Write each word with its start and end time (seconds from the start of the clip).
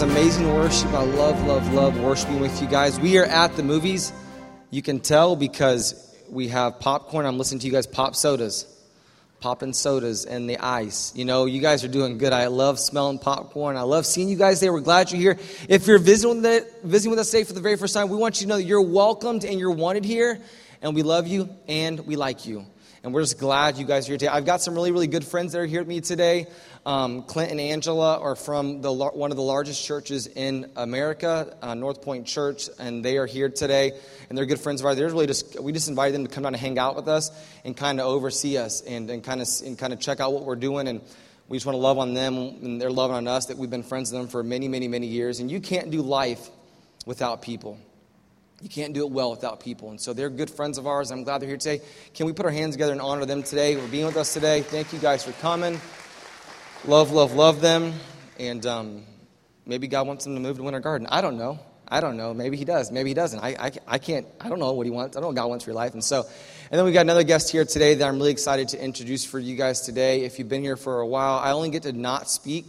was 0.00 0.10
amazing 0.12 0.54
worship. 0.54 0.92
I 0.92 1.02
love, 1.02 1.44
love, 1.44 1.72
love 1.72 1.98
worshiping 1.98 2.38
with 2.38 2.62
you 2.62 2.68
guys. 2.68 3.00
We 3.00 3.18
are 3.18 3.24
at 3.24 3.56
the 3.56 3.64
movies. 3.64 4.12
You 4.70 4.80
can 4.80 5.00
tell 5.00 5.34
because 5.34 6.16
we 6.30 6.46
have 6.48 6.78
popcorn. 6.78 7.26
I'm 7.26 7.36
listening 7.36 7.58
to 7.60 7.66
you 7.66 7.72
guys 7.72 7.88
pop 7.88 8.14
sodas, 8.14 8.64
popping 9.40 9.72
sodas 9.72 10.24
and 10.24 10.48
the 10.48 10.58
ice. 10.58 11.12
You 11.16 11.24
know, 11.24 11.46
you 11.46 11.60
guys 11.60 11.82
are 11.82 11.88
doing 11.88 12.16
good. 12.16 12.32
I 12.32 12.46
love 12.46 12.78
smelling 12.78 13.18
popcorn. 13.18 13.76
I 13.76 13.80
love 13.82 14.06
seeing 14.06 14.28
you 14.28 14.36
guys 14.36 14.60
there. 14.60 14.72
We're 14.72 14.82
glad 14.82 15.10
you're 15.10 15.34
here. 15.34 15.44
If 15.68 15.88
you're 15.88 15.98
visiting, 15.98 16.42
visiting 16.84 17.10
with 17.10 17.18
us 17.18 17.32
today 17.32 17.42
for 17.42 17.54
the 17.54 17.60
very 17.60 17.76
first 17.76 17.92
time, 17.92 18.08
we 18.08 18.16
want 18.16 18.40
you 18.40 18.44
to 18.44 18.50
know 18.50 18.56
that 18.58 18.66
you're 18.66 18.80
welcomed 18.80 19.44
and 19.44 19.58
you're 19.58 19.72
wanted 19.72 20.04
here. 20.04 20.40
And 20.80 20.94
we 20.94 21.02
love 21.02 21.26
you 21.26 21.48
and 21.66 22.06
we 22.06 22.14
like 22.14 22.46
you. 22.46 22.66
And 23.04 23.14
we're 23.14 23.22
just 23.22 23.38
glad 23.38 23.76
you 23.76 23.86
guys 23.86 24.06
are 24.06 24.10
here 24.10 24.18
today. 24.18 24.28
I've 24.28 24.44
got 24.44 24.60
some 24.60 24.74
really, 24.74 24.90
really 24.90 25.06
good 25.06 25.24
friends 25.24 25.52
that 25.52 25.60
are 25.60 25.66
here 25.66 25.80
with 25.80 25.88
me 25.88 26.00
today. 26.00 26.48
Um, 26.84 27.22
Clint 27.22 27.52
and 27.52 27.60
Angela 27.60 28.18
are 28.18 28.34
from 28.34 28.82
the, 28.82 28.92
one 28.92 29.30
of 29.30 29.36
the 29.36 29.42
largest 29.42 29.84
churches 29.84 30.26
in 30.26 30.72
America, 30.74 31.56
uh, 31.62 31.74
North 31.74 32.02
Point 32.02 32.26
Church, 32.26 32.68
and 32.80 33.04
they 33.04 33.18
are 33.18 33.26
here 33.26 33.50
today. 33.50 33.92
And 34.28 34.36
they're 34.36 34.46
good 34.46 34.58
friends 34.58 34.80
of 34.80 34.86
ours. 34.86 34.96
They're 34.96 35.06
really 35.06 35.28
just 35.28 35.60
we 35.60 35.70
just 35.72 35.88
invited 35.88 36.16
them 36.16 36.26
to 36.26 36.34
come 36.34 36.42
down 36.42 36.54
and 36.54 36.60
hang 36.60 36.76
out 36.76 36.96
with 36.96 37.06
us 37.06 37.30
and 37.64 37.76
kind 37.76 38.00
of 38.00 38.06
oversee 38.06 38.58
us 38.58 38.80
and, 38.82 39.08
and 39.10 39.22
kind 39.22 39.40
of 39.40 39.48
and 39.64 39.78
kind 39.78 39.92
of 39.92 40.00
check 40.00 40.18
out 40.18 40.32
what 40.32 40.44
we're 40.44 40.56
doing. 40.56 40.88
And 40.88 41.00
we 41.46 41.56
just 41.56 41.66
want 41.66 41.74
to 41.74 41.80
love 41.80 41.98
on 41.98 42.14
them 42.14 42.36
and 42.36 42.80
they're 42.80 42.90
loving 42.90 43.16
on 43.16 43.28
us. 43.28 43.46
That 43.46 43.58
we've 43.58 43.70
been 43.70 43.84
friends 43.84 44.10
with 44.10 44.20
them 44.20 44.28
for 44.28 44.42
many, 44.42 44.66
many, 44.66 44.88
many 44.88 45.06
years. 45.06 45.38
And 45.38 45.50
you 45.52 45.60
can't 45.60 45.92
do 45.92 46.02
life 46.02 46.50
without 47.06 47.42
people. 47.42 47.78
You 48.60 48.68
can't 48.68 48.92
do 48.92 49.06
it 49.06 49.12
well 49.12 49.30
without 49.30 49.60
people. 49.60 49.90
And 49.90 50.00
so 50.00 50.12
they're 50.12 50.30
good 50.30 50.50
friends 50.50 50.78
of 50.78 50.86
ours. 50.86 51.12
I'm 51.12 51.22
glad 51.22 51.40
they're 51.40 51.48
here 51.48 51.58
today. 51.58 51.80
Can 52.14 52.26
we 52.26 52.32
put 52.32 52.44
our 52.44 52.50
hands 52.50 52.74
together 52.74 52.90
and 52.90 53.00
honor 53.00 53.24
them 53.24 53.44
today 53.44 53.76
for 53.76 53.86
being 53.86 54.06
with 54.06 54.16
us 54.16 54.34
today? 54.34 54.62
Thank 54.62 54.92
you 54.92 54.98
guys 54.98 55.22
for 55.22 55.30
coming. 55.40 55.80
Love, 56.84 57.12
love, 57.12 57.34
love 57.34 57.60
them. 57.60 57.92
And 58.38 58.66
um, 58.66 59.04
maybe 59.64 59.86
God 59.86 60.08
wants 60.08 60.24
them 60.24 60.34
to 60.34 60.40
move 60.40 60.56
to 60.56 60.64
Winter 60.64 60.80
Garden. 60.80 61.06
I 61.08 61.20
don't 61.20 61.38
know. 61.38 61.60
I 61.86 62.00
don't 62.00 62.16
know. 62.16 62.34
Maybe 62.34 62.56
He 62.56 62.64
does. 62.64 62.90
Maybe 62.90 63.10
He 63.10 63.14
doesn't. 63.14 63.38
I, 63.38 63.50
I, 63.58 63.72
I 63.86 63.98
can't, 63.98 64.26
I 64.40 64.48
don't 64.48 64.58
know 64.58 64.72
what 64.72 64.86
He 64.86 64.90
wants. 64.90 65.16
I 65.16 65.20
don't 65.20 65.30
know 65.34 65.40
God 65.40 65.48
wants 65.48 65.64
for 65.64 65.70
your 65.70 65.76
life. 65.76 65.94
And 65.94 66.02
so, 66.02 66.22
and 66.70 66.78
then 66.78 66.84
we've 66.84 66.92
got 66.92 67.02
another 67.02 67.22
guest 67.22 67.50
here 67.50 67.64
today 67.64 67.94
that 67.94 68.08
I'm 68.08 68.16
really 68.16 68.32
excited 68.32 68.68
to 68.70 68.84
introduce 68.84 69.24
for 69.24 69.38
you 69.38 69.56
guys 69.56 69.82
today. 69.82 70.24
If 70.24 70.38
you've 70.38 70.48
been 70.48 70.62
here 70.62 70.76
for 70.76 71.00
a 71.00 71.06
while, 71.06 71.38
I 71.38 71.52
only 71.52 71.70
get 71.70 71.84
to 71.84 71.92
not 71.92 72.28
speak 72.28 72.66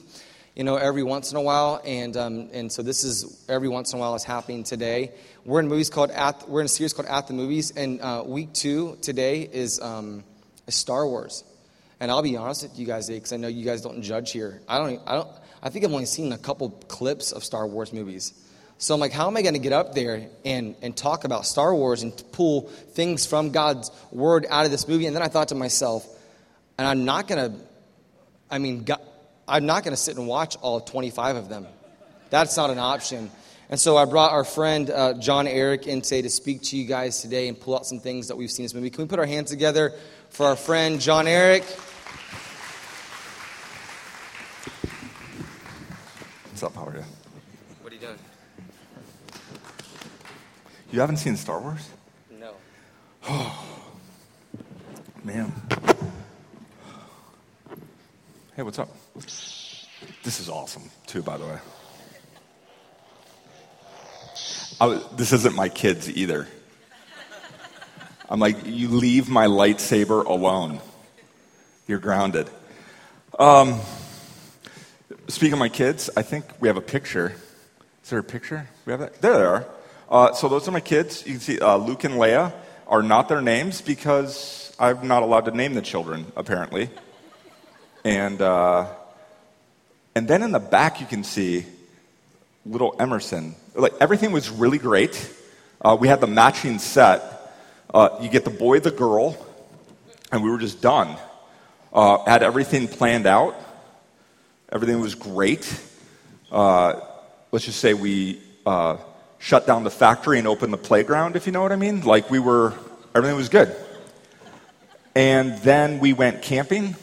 you 0.56 0.64
know, 0.64 0.76
every 0.76 1.04
once 1.04 1.32
in 1.32 1.38
a 1.38 1.42
while, 1.42 1.82
and 1.86 2.18
um, 2.18 2.50
and 2.54 2.72
so 2.72 2.82
this 2.82 3.04
is 3.04 3.46
every 3.48 3.70
once 3.70 3.94
in 3.94 4.00
a 4.00 4.02
while 4.02 4.16
is 4.16 4.24
happening 4.24 4.64
today. 4.64 5.12
We're 5.46 5.60
in 5.60 5.68
movies 5.68 5.90
called 5.90 6.12
at 6.12 6.50
we're 6.50 6.62
in 6.62 6.66
a 6.66 6.70
series 6.70 6.94
called 6.94 7.08
At 7.08 7.28
the 7.28 7.34
Movies, 7.34 7.72
and 7.72 8.02
uh, 8.02 8.24
week 8.26 8.54
two 8.54 8.98
today 9.02 9.42
is, 9.42 9.80
um, 9.80 10.24
is 10.68 10.76
Star 10.76 11.08
Wars. 11.08 11.44
And 12.00 12.12
I'll 12.12 12.22
be 12.22 12.38
honest 12.38 12.64
with 12.64 12.80
you 12.80 12.86
guys, 12.86 13.08
because 13.10 13.34
I 13.34 13.38
know 13.38 13.48
you 13.48 13.66
guys 13.66 13.82
don't 13.82 14.02
judge 14.02 14.32
here. 14.32 14.62
I 14.68 14.78
don't. 14.78 15.02
I 15.06 15.16
don't. 15.16 15.30
I 15.62 15.70
think 15.70 15.86
I've 15.86 15.92
only 15.92 16.06
seen 16.06 16.32
a 16.32 16.38
couple 16.38 16.70
clips 16.70 17.32
of 17.32 17.44
Star 17.44 17.68
Wars 17.68 17.92
movies. 17.92 18.34
So 18.82 18.94
I'm 18.94 19.02
like, 19.02 19.12
how 19.12 19.28
am 19.28 19.36
I 19.36 19.42
going 19.42 19.56
to 19.56 19.60
get 19.60 19.74
up 19.74 19.94
there 19.94 20.30
and, 20.46 20.74
and 20.82 20.96
talk 20.96 21.26
about 21.26 21.46
Star 21.46 21.76
Wars 21.76 22.02
and 22.02 22.14
pull 22.32 22.70
things 22.70 23.26
from 23.26 23.52
God's 23.52 23.92
word 24.10 24.46
out 24.50 24.64
of 24.64 24.72
this 24.72 24.88
movie? 24.88 25.06
And 25.06 25.14
then 25.14 25.22
I 25.22 25.28
thought 25.28 25.50
to 25.50 25.56
myself, 25.56 26.08
and 26.78 26.88
I'm 26.88 27.04
not 27.04 27.28
going 27.28 27.52
to, 27.52 27.60
I 28.50 28.58
mean, 28.58 28.86
God, 28.86 29.02
I'm 29.50 29.66
not 29.66 29.84
going 29.84 29.94
to 29.94 30.02
sit 30.02 30.16
and 30.16 30.28
watch 30.28 30.56
all 30.62 30.80
25 30.80 31.36
of 31.36 31.50
them. 31.50 31.66
That's 32.30 32.56
not 32.56 32.70
an 32.70 32.78
option. 32.78 33.32
And 33.72 33.80
so 33.80 33.98
I 33.98 34.06
brought 34.06 34.32
our 34.32 34.44
friend 34.44 34.90
uh, 34.90 35.14
John 35.16 35.48
Eric 35.48 35.88
in 35.88 36.02
today 36.02 36.22
to 36.22 36.30
speak 36.30 36.62
to 36.64 36.78
you 36.78 36.86
guys 36.86 37.22
today 37.22 37.48
and 37.48 37.60
pull 37.60 37.76
out 37.76 37.88
some 37.88 38.00
things 38.00 38.28
that 38.28 38.36
we've 38.38 38.52
seen 38.52 38.64
in 38.64 38.66
this 38.66 38.74
movie. 38.76 38.92
Can 38.92 39.04
we 39.04 39.08
put 39.08 39.18
our 39.18 39.26
hands 39.26 39.50
together 39.50 39.94
for 40.30 40.46
our 40.46 40.56
friend 40.56 41.02
John 41.02 41.28
Eric? 41.28 41.64
What's 46.46 46.64
up? 46.64 46.76
How 46.76 46.86
are 46.86 46.98
you? 46.98 47.04
What 47.82 47.92
are 47.92 47.96
you 47.96 48.02
doing? 48.02 48.18
You 50.92 51.00
haven't 51.00 51.18
seen 51.18 51.38
Star 51.38 51.60
Wars? 51.60 51.90
No. 52.40 52.54
Oh, 53.28 53.66
man. 55.24 55.52
Hey, 58.60 58.64
what's 58.64 58.78
up? 58.78 58.94
This 59.16 60.42
is 60.42 60.50
awesome, 60.50 60.92
too, 61.08 61.22
by 61.22 61.38
the 61.38 61.46
way. 61.46 61.60
This 65.16 65.32
isn't 65.32 65.56
my 65.56 65.70
kids 65.70 66.10
either. 66.10 66.46
I'm 68.30 68.42
like, 68.42 68.66
you 68.66 68.90
leave 68.90 69.30
my 69.30 69.46
lightsaber 69.46 70.26
alone. 70.26 70.82
You're 71.88 72.00
grounded. 72.00 72.50
Um, 73.40 73.80
speaking 75.30 75.54
of 75.54 75.60
my 75.60 75.70
kids, 75.70 76.10
I 76.18 76.22
think 76.22 76.44
we 76.60 76.68
have 76.68 76.76
a 76.76 76.82
picture. 76.82 77.34
Is 78.04 78.10
there 78.10 78.20
a 78.20 78.24
picture? 78.24 78.68
We 78.86 78.92
have 78.92 79.00
that? 79.00 79.22
There 79.22 79.38
they 79.38 79.46
are. 79.46 79.66
Uh, 80.10 80.34
so 80.34 80.50
those 80.50 80.68
are 80.68 80.72
my 80.72 80.82
kids. 80.82 81.26
You 81.26 81.32
can 81.32 81.40
see 81.40 81.60
uh, 81.60 81.78
Luke 81.78 82.04
and 82.04 82.16
Leia 82.16 82.52
are 82.88 83.04
not 83.04 83.30
their 83.30 83.42
names 83.42 83.82
because 83.82 84.76
I'm 84.78 85.08
not 85.08 85.24
allowed 85.24 85.46
to 85.46 85.52
name 85.52 85.76
the 85.76 85.82
children, 85.82 86.30
apparently. 86.36 86.90
And, 88.04 88.42
uh, 88.42 88.88
and 90.16 90.28
then 90.28 90.44
in 90.44 90.52
the 90.52 90.60
back, 90.60 91.02
you 91.02 91.08
can 91.08 91.24
see 91.24 91.66
little 92.66 92.96
Emerson. 93.00 93.56
Like 93.76 93.94
everything 94.00 94.32
was 94.32 94.50
really 94.50 94.78
great. 94.78 95.34
Uh, 95.82 95.98
we 96.00 96.08
had 96.08 96.22
the 96.22 96.28
matching 96.28 96.80
set. 96.80 97.22
Uh, 97.94 98.20
you 98.22 98.30
get 98.30 98.46
the 98.46 98.52
boy, 98.52 98.80
the 98.80 98.92
girl, 98.92 99.38
and 100.32 100.44
we 100.44 100.50
were 100.50 100.60
just 100.60 100.82
done. 100.82 101.18
Uh, 101.92 102.24
had 102.26 102.44
everything 102.44 102.88
planned 102.88 103.26
out. 103.26 103.56
Everything 104.72 105.00
was 105.00 105.16
great. 105.16 105.82
Uh, 106.52 107.00
let's 107.52 107.66
just 107.66 107.80
say 107.80 107.94
we 107.94 108.40
uh, 108.66 108.98
shut 109.40 109.66
down 109.66 109.84
the 109.84 109.90
factory 109.90 110.38
and 110.38 110.48
opened 110.48 110.72
the 110.72 110.78
playground, 110.78 111.36
if 111.36 111.48
you 111.48 111.52
know 111.52 111.62
what 111.62 111.72
I 111.72 111.76
mean. 111.76 112.02
Like 112.02 112.30
we 112.30 112.40
were, 112.40 112.74
everything 113.16 113.36
was 113.36 113.50
good. 113.50 113.76
And 115.16 115.58
then 115.60 116.00
we 116.00 116.14
went 116.14 116.44
camping 116.44 116.96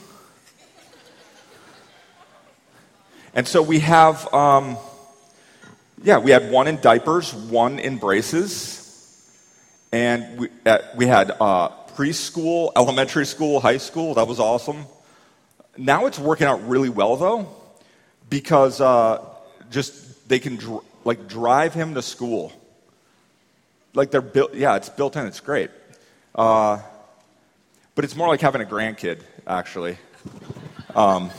And 3.37 3.47
so 3.47 3.61
we 3.61 3.81
have, 3.81 4.33
um, 4.33 4.79
yeah, 6.03 6.17
we 6.17 6.31
had 6.31 6.51
one 6.51 6.69
in 6.69 6.81
diapers, 6.81 7.35
one 7.35 7.79
in 7.79 7.99
braces, 7.99 9.31
and 9.93 10.39
we, 10.39 10.49
uh, 10.65 10.79
we 10.97 11.07
had 11.07 11.33
uh, 11.39 11.69
preschool, 11.89 12.73
elementary 12.75 13.27
school, 13.27 13.61
high 13.61 13.77
school. 13.77 14.15
That 14.15 14.27
was 14.27 14.41
awesome. 14.41 14.87
Now 15.77 16.07
it's 16.07 16.19
working 16.19 16.47
out 16.47 16.67
really 16.67 16.89
well 16.89 17.17
though, 17.17 17.47
because 18.31 18.81
uh, 18.81 19.23
just 19.71 20.27
they 20.31 20.39
can 20.39 20.57
dr- 20.57 20.85
like 21.05 21.29
drive 21.29 21.75
him 21.75 21.93
to 21.93 22.01
school. 22.01 22.55
Like 23.93 24.11
they're 24.11 24.23
built, 24.23 24.55
yeah, 24.55 24.77
it's 24.77 24.89
built 24.89 25.15
in. 25.15 25.27
It's 25.27 25.41
great. 25.41 25.71
Uh, 26.35 26.79
but 27.95 28.07
it's 28.07 28.17
more 28.17 28.29
like 28.29 28.41
having 28.41 28.63
a 28.63 28.65
grandkid, 28.65 29.21
actually. 29.47 29.99
Um, 30.95 31.31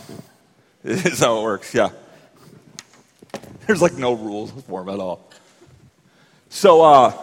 is 1.06 1.20
how 1.20 1.40
it 1.40 1.44
works, 1.44 1.74
yeah. 1.74 1.90
There's 3.66 3.82
like 3.82 3.96
no 3.98 4.14
rules 4.14 4.52
for 4.52 4.82
him 4.82 4.90
at 4.90 5.02
all. 5.02 5.30
So, 6.48 6.82
uh, 6.82 7.14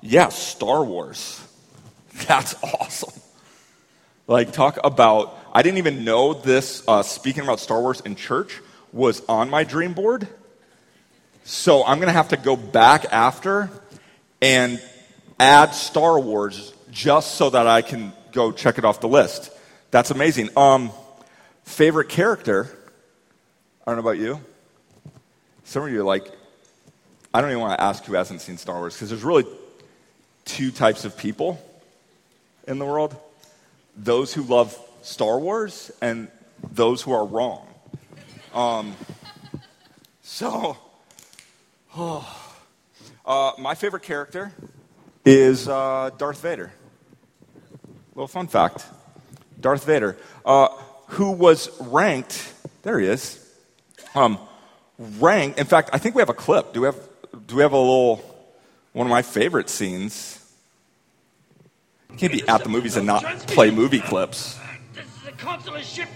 yeah, 0.00 0.28
Star 0.28 0.84
Wars. 0.84 1.44
That's 2.28 2.54
awesome. 2.62 3.20
Like, 4.28 4.52
talk 4.52 4.78
about, 4.84 5.36
I 5.52 5.62
didn't 5.62 5.78
even 5.78 6.04
know 6.04 6.32
this, 6.32 6.84
uh, 6.86 7.02
speaking 7.02 7.42
about 7.42 7.58
Star 7.58 7.80
Wars 7.80 8.00
in 8.02 8.14
church 8.14 8.60
was 8.92 9.20
on 9.28 9.50
my 9.50 9.64
dream 9.64 9.94
board. 9.94 10.28
So 11.42 11.84
I'm 11.84 11.98
going 11.98 12.06
to 12.06 12.12
have 12.12 12.28
to 12.28 12.36
go 12.36 12.54
back 12.54 13.06
after 13.10 13.68
and 14.40 14.80
add 15.40 15.74
Star 15.74 16.20
Wars 16.20 16.72
just 16.92 17.34
so 17.34 17.50
that 17.50 17.66
I 17.66 17.82
can 17.82 18.12
go 18.30 18.52
check 18.52 18.78
it 18.78 18.84
off 18.84 19.00
the 19.00 19.08
list. 19.08 19.50
That's 19.90 20.12
amazing. 20.12 20.50
Um, 20.56 20.92
favorite 21.64 22.10
character? 22.10 22.77
I 23.88 23.92
don't 23.92 24.04
know 24.04 24.10
about 24.10 24.22
you. 24.22 24.38
Some 25.64 25.84
of 25.84 25.90
you 25.90 26.02
are 26.02 26.04
like, 26.04 26.30
I 27.32 27.40
don't 27.40 27.48
even 27.48 27.62
want 27.62 27.78
to 27.78 27.82
ask 27.82 28.04
who 28.04 28.12
hasn't 28.12 28.42
seen 28.42 28.58
Star 28.58 28.76
Wars 28.76 28.92
because 28.92 29.08
there's 29.08 29.24
really 29.24 29.46
two 30.44 30.70
types 30.70 31.06
of 31.06 31.16
people 31.16 31.58
in 32.66 32.78
the 32.78 32.84
world 32.84 33.16
those 33.96 34.34
who 34.34 34.42
love 34.42 34.78
Star 35.00 35.38
Wars 35.38 35.90
and 36.02 36.28
those 36.70 37.00
who 37.00 37.12
are 37.12 37.24
wrong. 37.24 37.66
Um, 38.52 38.94
so, 40.20 40.76
oh, 41.96 42.52
uh, 43.24 43.52
my 43.58 43.74
favorite 43.74 44.02
character 44.02 44.52
is 45.24 45.66
uh, 45.66 46.10
Darth 46.18 46.42
Vader. 46.42 46.70
Little 48.14 48.28
fun 48.28 48.48
fact 48.48 48.84
Darth 49.58 49.86
Vader, 49.86 50.18
uh, 50.44 50.68
who 51.06 51.30
was 51.30 51.70
ranked, 51.80 52.52
there 52.82 53.00
he 53.00 53.06
is, 53.06 53.46
um, 54.14 54.38
rank. 54.98 55.58
In 55.58 55.66
fact, 55.66 55.90
I 55.92 55.98
think 55.98 56.14
we 56.14 56.22
have 56.22 56.28
a 56.28 56.34
clip. 56.34 56.72
Do 56.72 56.80
we 56.82 56.86
have? 56.86 56.96
Do 57.46 57.56
we 57.56 57.62
have 57.62 57.72
a 57.72 57.78
little? 57.78 58.16
One 58.92 59.06
of 59.06 59.10
my 59.10 59.22
favorite 59.22 59.68
scenes. 59.68 60.34
You 62.10 62.16
can't 62.16 62.32
be 62.32 62.48
at 62.48 62.64
the 62.64 62.68
movies 62.68 62.96
and 62.96 63.06
not 63.06 63.22
play 63.46 63.70
movie 63.70 64.00
clips. 64.00 64.58
This 64.94 65.04
is 65.04 65.28
a 65.28 65.32
consular 65.32 65.82
ship. 65.82 66.08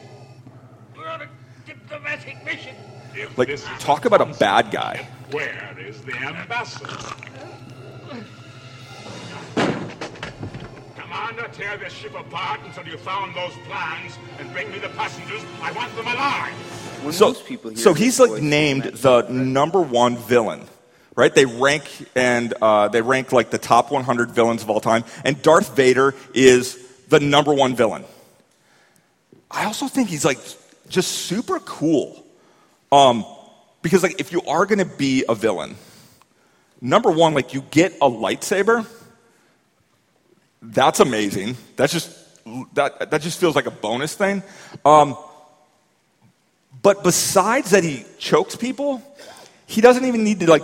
We're 0.96 1.06
on 1.08 1.22
a 1.22 1.28
diplomatic 1.66 2.44
mission. 2.44 2.74
If 3.14 3.36
Like, 3.36 3.48
this 3.48 3.64
talk 3.78 4.04
about 4.06 4.20
a 4.22 4.38
bad 4.38 4.70
guy. 4.70 5.06
Where 5.30 5.76
is 5.78 6.00
the 6.02 6.14
ambassador? 6.14 6.96
Commander, 10.96 11.48
tear 11.52 11.76
this 11.76 11.92
ship 11.92 12.18
apart 12.18 12.60
until 12.64 12.86
you 12.86 12.96
found 12.96 13.36
those 13.36 13.52
plans 13.66 14.18
and 14.38 14.50
bring 14.52 14.70
me 14.72 14.78
the 14.78 14.88
passengers. 14.90 15.42
I 15.60 15.72
want 15.72 15.94
them 15.94 16.06
alive. 16.06 16.81
When 17.02 17.12
So, 17.12 17.28
most 17.28 17.46
people 17.46 17.70
hear 17.70 17.78
so 17.78 17.94
he's 17.94 18.20
like 18.20 18.42
named 18.42 18.84
the 18.84 19.22
number 19.28 19.80
one 19.80 20.16
villain, 20.16 20.66
right? 21.16 21.34
They 21.34 21.46
rank 21.46 21.84
and 22.14 22.54
uh, 22.62 22.88
they 22.88 23.02
rank 23.02 23.32
like 23.32 23.50
the 23.50 23.58
top 23.58 23.90
100 23.90 24.30
villains 24.30 24.62
of 24.62 24.70
all 24.70 24.80
time, 24.80 25.04
and 25.24 25.40
Darth 25.42 25.74
Vader 25.74 26.14
is 26.34 26.78
the 27.08 27.20
number 27.20 27.52
one 27.52 27.74
villain. 27.74 28.04
I 29.50 29.64
also 29.64 29.88
think 29.88 30.08
he's 30.08 30.24
like 30.24 30.38
just 30.88 31.10
super 31.10 31.58
cool, 31.60 32.24
um, 32.90 33.24
because 33.82 34.02
like 34.02 34.20
if 34.20 34.32
you 34.32 34.42
are 34.42 34.64
going 34.64 34.78
to 34.78 34.84
be 34.96 35.24
a 35.28 35.34
villain, 35.34 35.76
number 36.80 37.10
one, 37.10 37.34
like 37.34 37.52
you 37.52 37.62
get 37.70 37.94
a 38.00 38.08
lightsaber. 38.08 38.86
That's 40.62 41.00
amazing. 41.00 41.56
That's 41.76 41.92
just 41.92 42.16
that 42.74 43.10
that 43.10 43.20
just 43.22 43.40
feels 43.40 43.56
like 43.56 43.66
a 43.66 43.72
bonus 43.72 44.14
thing. 44.14 44.42
Um, 44.84 45.16
but 46.82 47.04
besides 47.04 47.70
that, 47.70 47.84
he 47.84 48.04
chokes 48.18 48.56
people. 48.56 49.02
He 49.66 49.80
doesn't 49.80 50.04
even 50.04 50.24
need 50.24 50.40
to 50.40 50.50
like 50.50 50.62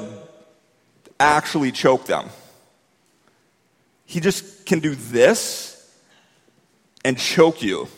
actually 1.18 1.72
choke 1.72 2.06
them. 2.06 2.28
He 4.04 4.20
just 4.20 4.66
can 4.66 4.80
do 4.80 4.94
this 4.94 5.74
and 7.04 7.16
choke 7.18 7.62
you. 7.62 7.88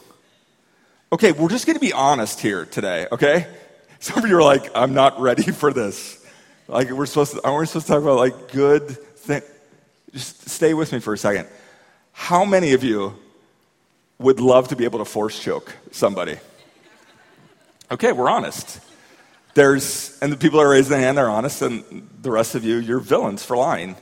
Okay, 1.13 1.33
we're 1.33 1.49
just 1.49 1.67
to 1.67 1.79
be 1.79 1.93
honest 1.93 2.41
here 2.41 2.67
today. 2.67 3.07
Okay, 3.11 3.47
some 3.99 4.23
of 4.23 4.29
you 4.29 4.37
are 4.37 4.43
like, 4.43 4.71
"I'm 4.75 4.95
not 4.95 5.21
ready 5.21 5.51
for 5.51 5.73
this." 5.73 6.25
Like 6.69 6.91
we're 6.91 7.07
supposed 7.07 7.33
to, 7.33 7.45
aren't 7.45 7.61
we 7.61 7.67
supposed 7.67 7.87
to 7.87 7.93
talk 7.95 8.03
about 8.03 8.19
like 8.19 8.53
good 8.53 8.89
thing? 8.91 9.43
Just 10.13 10.49
stay 10.49 10.75
with 10.75 10.93
me 10.93 11.01
for 11.01 11.15
a 11.15 11.19
second. 11.19 11.49
How 12.13 12.45
many 12.45 12.75
of 12.75 12.85
you 12.85 13.17
would 14.19 14.39
love 14.39 14.69
to 14.69 14.77
be 14.77 14.85
able 14.85 15.01
to 15.01 15.05
force 15.05 15.43
choke 15.43 15.75
somebody? 15.91 16.39
Okay, 17.93 18.13
we're 18.13 18.31
honest. 18.31 18.81
There's, 19.55 20.17
and 20.23 20.33
the 20.33 20.37
people 20.37 20.61
that 20.61 20.67
are 20.67 20.71
raising 20.71 20.93
their 20.93 21.01
hand, 21.01 21.19
they're 21.19 21.29
honest, 21.29 21.61
and 21.61 22.09
the 22.23 22.31
rest 22.31 22.55
of 22.55 22.65
you, 22.65 22.77
you're 22.77 23.01
villains 23.01 23.45
for 23.45 23.57
lying. 23.57 23.97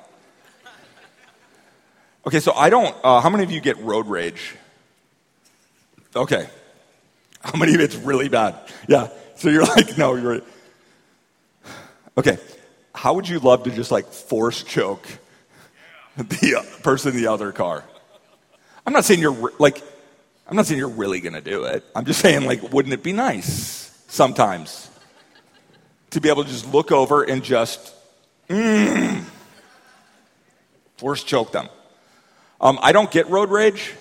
Okay, 2.26 2.40
so 2.40 2.52
I 2.52 2.68
don't, 2.68 2.94
uh, 3.02 3.22
how 3.22 3.30
many 3.30 3.44
of 3.44 3.50
you 3.50 3.62
get 3.62 3.78
road 3.78 4.06
rage? 4.06 4.56
Okay. 6.14 6.50
How 7.40 7.58
many 7.58 7.74
of 7.74 7.80
it's 7.80 7.96
really 7.96 8.28
bad? 8.28 8.56
Yeah. 8.88 9.08
So 9.36 9.48
you're 9.48 9.64
like, 9.76 9.96
no, 9.96 10.16
you're, 10.16 10.42
okay. 12.18 12.36
How 12.94 13.14
would 13.14 13.26
you 13.26 13.38
love 13.38 13.62
to 13.62 13.70
just 13.70 13.90
like 13.90 14.06
force 14.06 14.62
choke 14.62 15.06
the 16.18 16.62
person 16.82 17.12
in 17.12 17.16
the 17.16 17.28
other 17.28 17.52
car? 17.52 17.84
I'm 18.84 18.92
not 18.92 19.06
saying 19.06 19.20
you're 19.20 19.52
like, 19.58 19.82
I'm 20.48 20.56
not 20.56 20.64
saying 20.64 20.78
you're 20.78 20.88
really 20.88 21.20
going 21.20 21.34
to 21.34 21.42
do 21.42 21.64
it. 21.64 21.84
I'm 21.94 22.06
just 22.06 22.20
saying, 22.20 22.46
like, 22.46 22.72
wouldn't 22.72 22.94
it 22.94 23.02
be 23.02 23.12
nice 23.12 24.02
sometimes 24.08 24.90
to 26.10 26.22
be 26.22 26.30
able 26.30 26.44
to 26.44 26.48
just 26.48 26.72
look 26.72 26.90
over 26.90 27.22
and 27.22 27.44
just 27.44 27.94
mm, 28.48 29.24
force 30.96 31.22
choke 31.22 31.52
them? 31.52 31.68
Um, 32.62 32.78
I 32.80 32.92
don't 32.92 33.10
get 33.10 33.28
road 33.28 33.50
rage. 33.50 33.92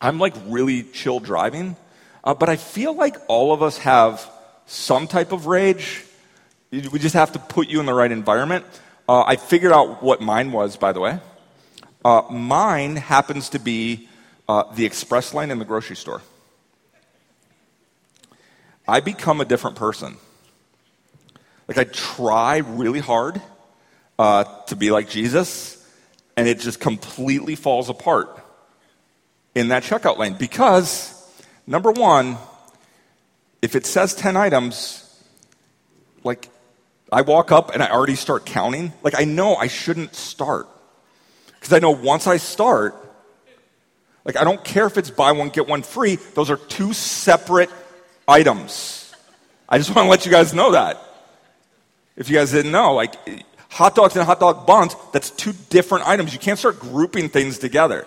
I'm 0.00 0.18
like 0.18 0.34
really 0.46 0.82
chill 0.82 1.20
driving, 1.20 1.76
uh, 2.24 2.32
but 2.32 2.48
I 2.48 2.56
feel 2.56 2.94
like 2.94 3.16
all 3.28 3.52
of 3.52 3.62
us 3.62 3.76
have 3.78 4.26
some 4.64 5.06
type 5.06 5.30
of 5.30 5.46
rage. 5.46 6.04
We 6.70 6.98
just 6.98 7.14
have 7.14 7.32
to 7.32 7.38
put 7.38 7.68
you 7.68 7.80
in 7.80 7.86
the 7.86 7.94
right 7.94 8.10
environment. 8.10 8.64
Uh, 9.06 9.22
I 9.24 9.36
figured 9.36 9.72
out 9.72 10.02
what 10.02 10.22
mine 10.22 10.52
was, 10.52 10.78
by 10.78 10.92
the 10.92 11.00
way. 11.00 11.18
Uh, 12.02 12.22
mine 12.30 12.96
happens 12.96 13.50
to 13.50 13.58
be 13.58 14.08
uh, 14.48 14.64
the 14.74 14.84
express 14.84 15.34
lane 15.34 15.50
in 15.50 15.58
the 15.58 15.64
grocery 15.64 15.96
store. 15.96 16.22
I 18.86 19.00
become 19.00 19.40
a 19.40 19.44
different 19.44 19.76
person. 19.76 20.16
Like, 21.66 21.78
I 21.78 21.84
try 21.84 22.58
really 22.58 23.00
hard 23.00 23.40
uh, 24.18 24.44
to 24.66 24.76
be 24.76 24.90
like 24.90 25.08
Jesus, 25.08 25.82
and 26.36 26.46
it 26.46 26.60
just 26.60 26.80
completely 26.80 27.54
falls 27.54 27.88
apart 27.88 28.38
in 29.54 29.68
that 29.68 29.82
checkout 29.82 30.18
lane 30.18 30.34
because, 30.34 31.10
number 31.66 31.90
one, 31.90 32.36
if 33.62 33.74
it 33.74 33.86
says 33.86 34.14
10 34.14 34.36
items, 34.36 35.00
like, 36.22 36.50
I 37.10 37.22
walk 37.22 37.52
up 37.52 37.72
and 37.72 37.82
I 37.82 37.90
already 37.90 38.16
start 38.16 38.44
counting. 38.44 38.92
Like, 39.02 39.18
I 39.18 39.24
know 39.24 39.56
I 39.56 39.68
shouldn't 39.68 40.14
start. 40.14 40.68
Because 41.46 41.72
I 41.72 41.78
know 41.78 41.92
once 41.92 42.26
I 42.26 42.36
start, 42.36 42.94
like, 44.24 44.36
I 44.36 44.44
don't 44.44 44.62
care 44.64 44.86
if 44.86 44.96
it's 44.96 45.10
buy 45.10 45.32
one, 45.32 45.50
get 45.50 45.68
one 45.68 45.82
free. 45.82 46.16
Those 46.34 46.50
are 46.50 46.56
two 46.56 46.92
separate 46.92 47.70
items. 48.26 49.14
I 49.68 49.78
just 49.78 49.90
want 49.94 50.06
to 50.06 50.10
let 50.10 50.24
you 50.24 50.32
guys 50.32 50.54
know 50.54 50.72
that. 50.72 51.00
If 52.16 52.30
you 52.30 52.36
guys 52.36 52.52
didn't 52.52 52.72
know, 52.72 52.94
like, 52.94 53.14
hot 53.68 53.94
dogs 53.94 54.14
and 54.16 54.24
hot 54.24 54.40
dog 54.40 54.66
buns, 54.66 54.94
that's 55.12 55.30
two 55.30 55.52
different 55.68 56.06
items. 56.06 56.32
You 56.32 56.38
can't 56.38 56.58
start 56.58 56.78
grouping 56.78 57.28
things 57.28 57.58
together. 57.58 58.06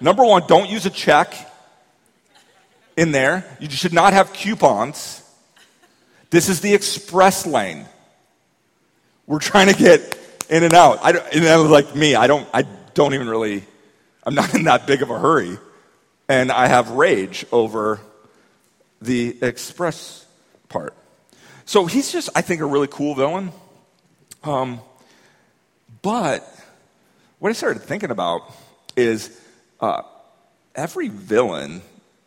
Number 0.00 0.24
one, 0.24 0.42
don't 0.46 0.68
use 0.68 0.84
a 0.84 0.90
check 0.90 1.34
in 2.96 3.12
there. 3.12 3.44
You 3.60 3.70
should 3.70 3.92
not 3.92 4.12
have 4.12 4.32
coupons. 4.32 5.22
This 6.30 6.48
is 6.48 6.60
the 6.60 6.74
express 6.74 7.46
lane. 7.46 7.86
We're 9.26 9.38
trying 9.38 9.68
to 9.68 9.74
get 9.74 10.18
in 10.50 10.62
and 10.64 10.74
out. 10.74 10.98
I 11.02 11.12
don't, 11.12 11.34
and 11.34 11.44
that 11.44 11.56
was 11.56 11.70
like 11.70 11.94
me. 11.94 12.14
I 12.14 12.26
don't. 12.26 12.48
I 12.52 12.62
don't 12.94 13.14
even 13.14 13.28
really. 13.28 13.64
I'm 14.26 14.34
not 14.34 14.52
in 14.54 14.64
that 14.64 14.88
big 14.88 15.02
of 15.02 15.10
a 15.10 15.18
hurry, 15.18 15.56
and 16.28 16.50
I 16.50 16.66
have 16.66 16.90
rage 16.90 17.46
over 17.52 18.00
the 19.00 19.36
express 19.40 20.26
part. 20.68 20.94
So 21.64 21.86
he's 21.86 22.10
just, 22.10 22.28
I 22.34 22.40
think, 22.40 22.60
a 22.60 22.66
really 22.66 22.88
cool 22.88 23.14
villain. 23.14 23.52
Um, 24.42 24.80
but 26.02 26.44
what 27.38 27.50
I 27.50 27.52
started 27.52 27.82
thinking 27.82 28.10
about 28.10 28.52
is 28.96 29.40
uh, 29.78 30.02
every 30.74 31.08
villain 31.08 31.82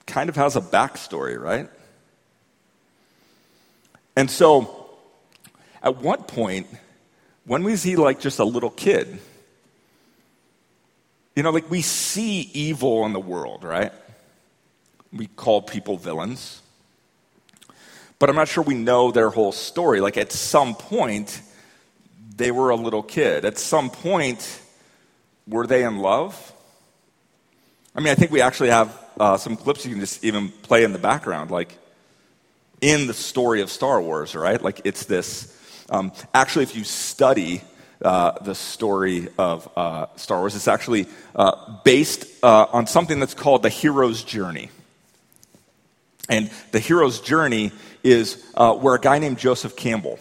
kind 0.05 0.29
of 0.29 0.38
has 0.38 0.55
a 0.55 0.62
backstory, 0.62 1.38
right? 1.38 1.69
And 4.15 4.31
so, 4.31 4.89
at 5.83 5.97
what 5.97 6.29
point, 6.29 6.67
when 7.45 7.63
was 7.63 7.83
he 7.83 7.97
like 7.97 8.21
just 8.21 8.39
a 8.39 8.45
little 8.45 8.69
kid? 8.69 9.19
You 11.39 11.43
know, 11.43 11.51
like 11.51 11.72
we 11.72 11.81
see 11.81 12.51
evil 12.53 13.05
in 13.05 13.13
the 13.13 13.19
world, 13.22 13.63
right? 13.63 13.93
We 15.13 15.27
call 15.27 15.62
people 15.62 15.96
villains. 15.96 16.62
But 18.19 18.29
I'm 18.29 18.36
not 18.36 18.50
sure 18.50 18.62
we 18.62 18.74
know 18.74 19.12
their 19.12 19.29
whole 19.29 19.53
story. 19.53 20.01
Like 20.01 20.17
at 20.17 20.34
some 20.34 20.75
point, 20.75 21.41
they 22.36 22.51
were 22.51 22.72
a 22.72 22.75
little 22.75 23.01
kid. 23.01 23.46
At 23.46 23.58
some 23.58 23.89
point, 23.89 24.62
were 25.48 25.65
they 25.65 25.86
in 25.86 26.00
love? 26.00 26.36
I 27.96 28.01
mean, 28.01 28.10
I 28.10 28.15
think 28.15 28.31
we 28.31 28.41
actually 28.41 28.72
have 28.72 29.01
uh, 29.17 29.38
some 29.38 29.55
clips 29.55 29.86
you 29.86 29.91
can 29.91 30.01
just 30.01 30.25
even 30.25 30.50
play 30.50 30.84
in 30.84 30.91
the 30.91 31.00
background, 31.00 31.51
like 31.51 31.74
in 32.81 33.08
the 33.08 33.13
story 33.13 33.62
of 33.62 33.69
Star 33.72 34.01
Wars, 34.01 34.36
right? 34.36 34.62
Like 34.62 34.81
it's 34.84 35.05
this. 35.05 35.58
Um, 35.89 36.12
actually, 36.34 36.63
if 36.63 36.75
you 36.75 36.84
study 36.84 37.62
uh, 38.03 38.32
the 38.41 38.56
story 38.56 39.27
of 39.38 39.70
uh, 39.75 40.08
Star 40.15 40.39
Wars, 40.39 40.56
it's 40.56 40.68
actually 40.68 41.08
uh, 41.36 41.79
based 41.84 42.25
uh, 42.44 42.68
on 42.72 42.88
something 42.88 43.20
that's 43.20 43.34
called 43.34 43.63
the 43.63 43.70
hero's 43.70 44.24
journey. 44.24 44.70
And 46.29 46.51
the 46.72 46.79
hero's 46.79 47.22
journey 47.22 47.72
is 48.03 48.44
where 48.56 48.96
a 48.96 49.00
guy 49.00 49.20
named 49.20 49.39
Joseph 49.39 49.75
Campbell 49.75 50.20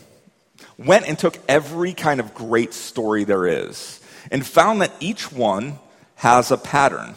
went 0.78 1.06
and 1.06 1.18
took 1.18 1.38
every 1.48 1.92
kind 1.92 2.20
of 2.20 2.34
great 2.34 2.72
story 2.72 3.24
there 3.24 3.46
is 3.46 4.00
and 4.30 4.46
found 4.46 4.80
that 4.80 4.92
each 5.00 5.30
one 5.30 5.78
has 6.16 6.50
a 6.50 6.56
pattern. 6.56 7.14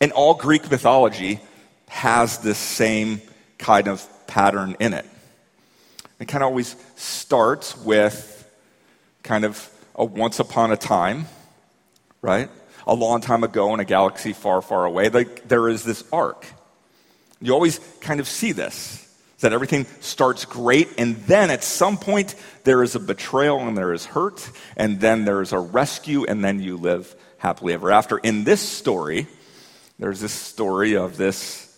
And 0.00 0.12
all 0.12 0.34
Greek 0.34 0.70
mythology 0.70 1.40
has 1.88 2.38
this 2.38 2.58
same 2.58 3.20
kind 3.58 3.88
of 3.88 4.06
pattern 4.26 4.76
in 4.80 4.92
it. 4.92 5.06
It 6.20 6.28
kind 6.28 6.42
of 6.42 6.48
always 6.48 6.76
starts 6.96 7.76
with 7.76 8.37
kind 9.22 9.44
of 9.44 9.70
a 9.94 10.04
once 10.04 10.38
upon 10.40 10.72
a 10.72 10.76
time, 10.76 11.26
right? 12.22 12.50
A 12.86 12.94
long 12.94 13.20
time 13.20 13.44
ago 13.44 13.74
in 13.74 13.80
a 13.80 13.84
galaxy 13.84 14.32
far, 14.32 14.62
far 14.62 14.84
away. 14.84 15.08
Like 15.08 15.48
there 15.48 15.68
is 15.68 15.84
this 15.84 16.04
arc. 16.12 16.46
You 17.40 17.52
always 17.52 17.78
kind 18.00 18.20
of 18.20 18.26
see 18.28 18.52
this 18.52 19.04
that 19.40 19.52
everything 19.52 19.86
starts 20.00 20.44
great, 20.44 20.88
and 20.98 21.16
then 21.26 21.50
at 21.50 21.62
some 21.62 21.96
point 21.96 22.34
there 22.64 22.82
is 22.82 22.96
a 22.96 23.00
betrayal 23.00 23.60
and 23.60 23.78
there 23.78 23.92
is 23.92 24.04
hurt, 24.04 24.50
and 24.76 25.00
then 25.00 25.24
there 25.24 25.40
is 25.42 25.52
a 25.52 25.58
rescue, 25.60 26.24
and 26.24 26.42
then 26.42 26.60
you 26.60 26.76
live 26.76 27.14
happily 27.38 27.72
ever 27.72 27.92
after. 27.92 28.18
In 28.18 28.42
this 28.42 28.60
story, 28.60 29.28
there's 30.00 30.20
this 30.20 30.32
story 30.32 30.96
of 30.96 31.16
this 31.16 31.72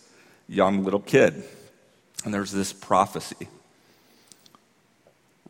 young 0.49 0.85
little 0.85 1.01
kid, 1.01 1.45
and 2.25 2.33
there's 2.33 2.51
this 2.51 2.73
prophecy. 2.73 3.47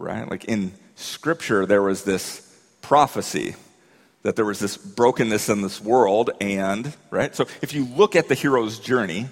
right? 0.01 0.29
Like 0.29 0.47
in 0.47 0.73
Scripture, 1.01 1.67
there 1.67 1.83
was 1.83 2.05
this 2.05 2.47
prophecy 2.83 3.55
that 4.23 4.37
there 4.37 4.45
was 4.45 4.59
this 4.59 4.77
brokenness 4.77 5.49
in 5.49 5.63
this 5.63 5.81
world, 5.81 6.31
and, 6.41 6.95
right? 7.11 7.35
So 7.35 7.47
if 7.63 7.73
you 7.73 7.87
look 7.87 8.17
at 8.17 8.29
the 8.29 8.35
hero's 8.35 8.79
journey 8.79 9.29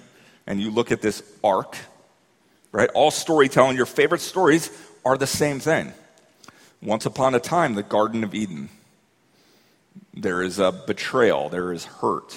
and 0.47 0.59
you 0.59 0.71
look 0.71 0.91
at 0.91 1.01
this 1.01 1.21
arc, 1.43 1.77
right? 2.71 2.89
All 2.95 3.11
storytelling, 3.11 3.77
your 3.77 3.85
favorite 3.85 4.21
stories 4.21 4.71
are 5.05 5.17
the 5.17 5.27
same 5.27 5.59
thing. 5.59 5.93
Once 6.81 7.05
upon 7.05 7.35
a 7.35 7.39
time, 7.39 7.75
the 7.75 7.83
Garden 7.83 8.23
of 8.23 8.33
Eden. 8.33 8.69
There 10.13 10.41
is 10.41 10.57
a 10.57 10.71
betrayal, 10.71 11.49
there 11.49 11.71
is 11.71 11.85
hurt, 11.85 12.35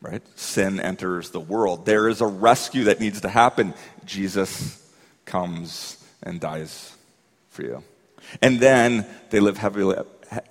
right? 0.00 0.22
Sin 0.38 0.78
enters 0.78 1.30
the 1.30 1.40
world. 1.40 1.86
There 1.86 2.08
is 2.08 2.20
a 2.20 2.26
rescue 2.26 2.84
that 2.84 3.00
needs 3.00 3.22
to 3.22 3.28
happen. 3.28 3.74
Jesus 4.04 4.80
comes 5.24 6.02
and 6.22 6.38
dies 6.38 6.96
for 7.60 7.66
you. 7.66 7.82
And 8.42 8.60
then 8.60 9.06
they 9.30 9.40
live 9.40 9.58
happily, 9.58 9.96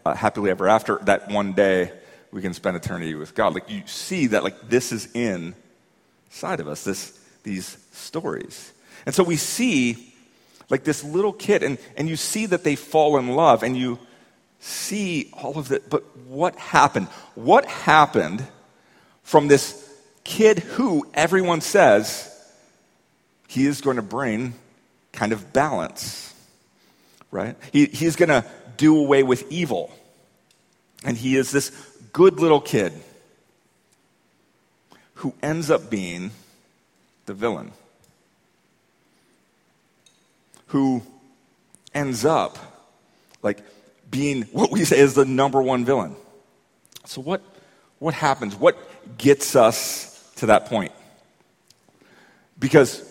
uh, 0.06 0.14
happily 0.14 0.52
ever 0.52 0.68
after. 0.68 1.00
That 1.04 1.30
one 1.30 1.54
day 1.54 1.92
we 2.32 2.42
can 2.42 2.54
spend 2.54 2.78
eternity 2.78 3.16
with 3.16 3.34
God. 3.34 3.54
Like 3.54 3.70
you 3.70 3.84
see 3.86 4.28
that 4.28 4.44
like 4.44 4.70
this 4.70 4.92
is 4.92 5.12
inside 5.14 6.60
of 6.60 6.68
us, 6.68 6.84
this, 6.84 7.20
these 7.44 7.78
stories. 7.92 8.72
And 9.06 9.16
so 9.16 9.24
we 9.24 9.38
see 9.38 10.14
like 10.70 10.84
this 10.84 11.04
little 11.04 11.34
kid, 11.34 11.64
and, 11.64 11.80
and 11.98 12.08
you 12.08 12.16
see 12.16 12.46
that 12.46 12.64
they 12.64 12.76
fall 12.76 13.18
in 13.18 13.30
love, 13.30 13.64
and 13.64 13.76
you 13.76 13.98
see 14.60 15.32
all 15.34 15.58
of 15.58 15.70
that. 15.70 15.90
But 15.90 16.04
what 16.28 16.56
happened? 16.58 17.08
What 17.34 17.66
happened 17.66 18.46
from 19.24 19.48
this 19.48 19.84
kid 20.24 20.60
who 20.60 21.08
everyone 21.16 21.62
says 21.62 22.28
he 23.48 23.66
is 23.66 23.82
going 23.82 23.96
to 23.96 24.04
bring 24.04 24.54
kind 25.12 25.32
of 25.32 25.52
balance, 25.52 26.29
right? 27.32 27.56
He, 27.72 27.86
he's 27.86 28.16
going 28.16 28.30
to 28.30 28.46
do 28.78 28.98
away 28.98 29.24
with 29.24 29.50
evil. 29.52 29.92
And 31.04 31.18
he 31.18 31.36
is 31.36 31.52
this 31.52 31.70
good 32.12 32.40
little 32.40 32.62
kid 32.62 32.94
who 35.16 35.34
ends 35.42 35.70
up 35.70 35.90
being 35.90 36.32
the 37.26 37.34
villain, 37.34 37.72
who 40.68 41.04
ends 41.94 42.26
up 42.26 42.58
like 43.42 43.60
being 44.10 44.44
what 44.44 44.72
we 44.72 44.84
say 44.86 45.00
is 45.00 45.14
the 45.14 45.26
number 45.26 45.62
one 45.62 45.86
villain. 45.86 46.16
So, 47.06 47.22
what, 47.22 47.42
what 48.00 48.14
happens? 48.14 48.56
What 48.56 48.78
gets 49.18 49.56
us 49.56 50.32
to 50.38 50.48
that 50.48 50.66
point? 50.66 50.92
Because 52.58 53.02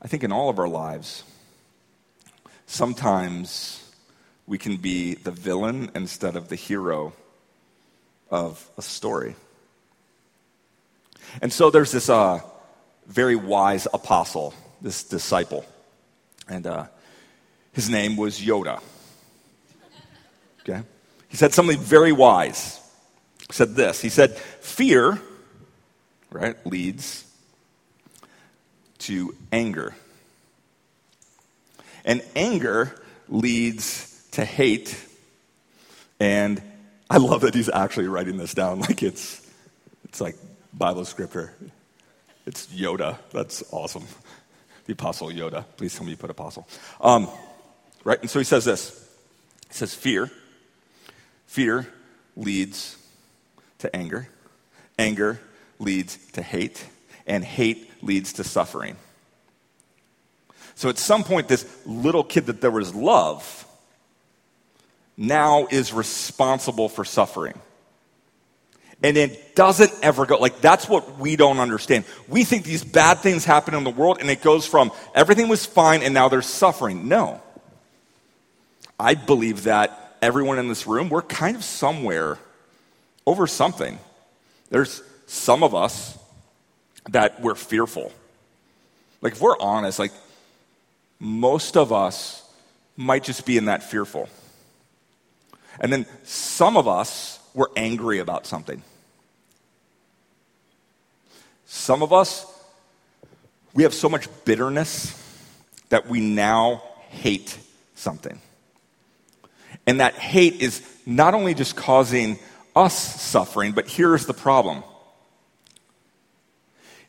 I 0.00 0.08
think 0.08 0.24
in 0.24 0.32
all 0.32 0.48
of 0.48 0.58
our 0.58 0.68
lives, 0.68 1.24
sometimes 2.66 3.82
we 4.46 4.58
can 4.58 4.76
be 4.76 5.14
the 5.14 5.30
villain 5.30 5.90
instead 5.94 6.36
of 6.36 6.48
the 6.48 6.56
hero 6.56 7.12
of 8.30 8.68
a 8.76 8.82
story. 8.82 9.34
And 11.42 11.52
so 11.52 11.70
there's 11.70 11.92
this 11.92 12.08
uh, 12.08 12.40
very 13.06 13.36
wise 13.36 13.86
apostle, 13.92 14.54
this 14.80 15.04
disciple, 15.04 15.64
and 16.48 16.66
uh, 16.66 16.86
his 17.72 17.88
name 17.88 18.16
was 18.16 18.40
Yoda. 18.40 18.80
Okay? 20.60 20.82
He 21.28 21.36
said 21.36 21.52
something 21.52 21.78
very 21.78 22.12
wise. 22.12 22.80
He 23.48 23.52
said 23.52 23.74
this 23.74 24.00
He 24.00 24.08
said, 24.08 24.32
Fear, 24.36 25.20
right, 26.30 26.56
leads 26.66 27.24
to 28.98 29.34
anger. 29.52 29.94
And 32.06 32.22
anger 32.34 32.94
leads 33.28 34.26
to 34.30 34.44
hate. 34.44 34.98
And 36.18 36.62
I 37.10 37.18
love 37.18 37.42
that 37.42 37.54
he's 37.54 37.68
actually 37.68 38.08
writing 38.08 38.38
this 38.38 38.54
down 38.54 38.80
like 38.88 39.02
it's, 39.02 39.46
it's 40.04 40.20
like 40.20 40.36
Bible 40.72 41.04
scripture. 41.04 41.52
It's 42.46 42.68
Yoda. 42.68 43.18
That's 43.32 43.64
awesome. 43.72 44.04
The 44.86 44.92
Apostle 44.92 45.28
Yoda. 45.28 45.64
Please 45.76 45.94
tell 45.94 46.04
me 46.04 46.12
you 46.12 46.16
put 46.16 46.30
Apostle. 46.30 46.66
Um, 47.00 47.28
right? 48.04 48.20
And 48.20 48.30
so 48.30 48.38
he 48.38 48.44
says 48.44 48.64
this 48.64 48.90
He 49.68 49.74
says, 49.74 49.94
Fear. 49.94 50.30
Fear 51.46 51.88
leads 52.36 52.96
to 53.78 53.94
anger. 53.94 54.28
Anger 54.98 55.40
leads 55.78 56.18
to 56.32 56.42
hate. 56.42 56.86
And 57.26 57.44
hate 57.44 57.90
leads 58.02 58.34
to 58.34 58.44
suffering. 58.44 58.96
So 60.76 60.90
at 60.90 60.98
some 60.98 61.24
point, 61.24 61.48
this 61.48 61.66
little 61.86 62.22
kid 62.22 62.46
that 62.46 62.60
there 62.60 62.70
was 62.70 62.94
love 62.94 63.66
now 65.16 65.66
is 65.70 65.92
responsible 65.92 66.88
for 66.88 67.04
suffering. 67.04 67.58
And 69.02 69.16
it 69.16 69.54
doesn't 69.54 69.92
ever 70.02 70.26
go, 70.26 70.36
like, 70.38 70.60
that's 70.60 70.88
what 70.88 71.18
we 71.18 71.36
don't 71.36 71.58
understand. 71.58 72.04
We 72.28 72.44
think 72.44 72.64
these 72.64 72.84
bad 72.84 73.18
things 73.18 73.44
happen 73.44 73.74
in 73.74 73.84
the 73.84 73.90
world 73.90 74.18
and 74.20 74.30
it 74.30 74.42
goes 74.42 74.66
from 74.66 74.92
everything 75.14 75.48
was 75.48 75.64
fine 75.64 76.02
and 76.02 76.12
now 76.14 76.28
there's 76.28 76.46
suffering. 76.46 77.08
No. 77.08 77.42
I 78.98 79.14
believe 79.14 79.64
that 79.64 80.16
everyone 80.22 80.58
in 80.58 80.68
this 80.68 80.86
room, 80.86 81.08
we're 81.08 81.22
kind 81.22 81.56
of 81.56 81.64
somewhere 81.64 82.38
over 83.26 83.46
something. 83.46 83.98
There's 84.70 85.02
some 85.26 85.62
of 85.62 85.74
us 85.74 86.18
that 87.10 87.40
we're 87.40 87.54
fearful. 87.54 88.12
Like, 89.22 89.34
if 89.34 89.40
we're 89.40 89.58
honest, 89.58 89.98
like, 89.98 90.12
most 91.18 91.76
of 91.76 91.92
us 91.92 92.42
might 92.96 93.24
just 93.24 93.46
be 93.46 93.56
in 93.56 93.66
that 93.66 93.82
fearful. 93.82 94.28
And 95.80 95.92
then 95.92 96.06
some 96.24 96.76
of 96.76 96.88
us 96.88 97.38
were 97.54 97.70
angry 97.76 98.18
about 98.18 98.46
something. 98.46 98.82
Some 101.66 102.02
of 102.02 102.12
us, 102.12 102.46
we 103.74 103.82
have 103.82 103.94
so 103.94 104.08
much 104.08 104.28
bitterness 104.44 105.22
that 105.88 106.08
we 106.08 106.20
now 106.20 106.82
hate 107.08 107.58
something. 107.94 108.40
And 109.86 110.00
that 110.00 110.14
hate 110.14 110.60
is 110.60 110.82
not 111.04 111.34
only 111.34 111.54
just 111.54 111.76
causing 111.76 112.38
us 112.74 113.20
suffering, 113.20 113.72
but 113.72 113.88
here's 113.88 114.26
the 114.26 114.34
problem 114.34 114.82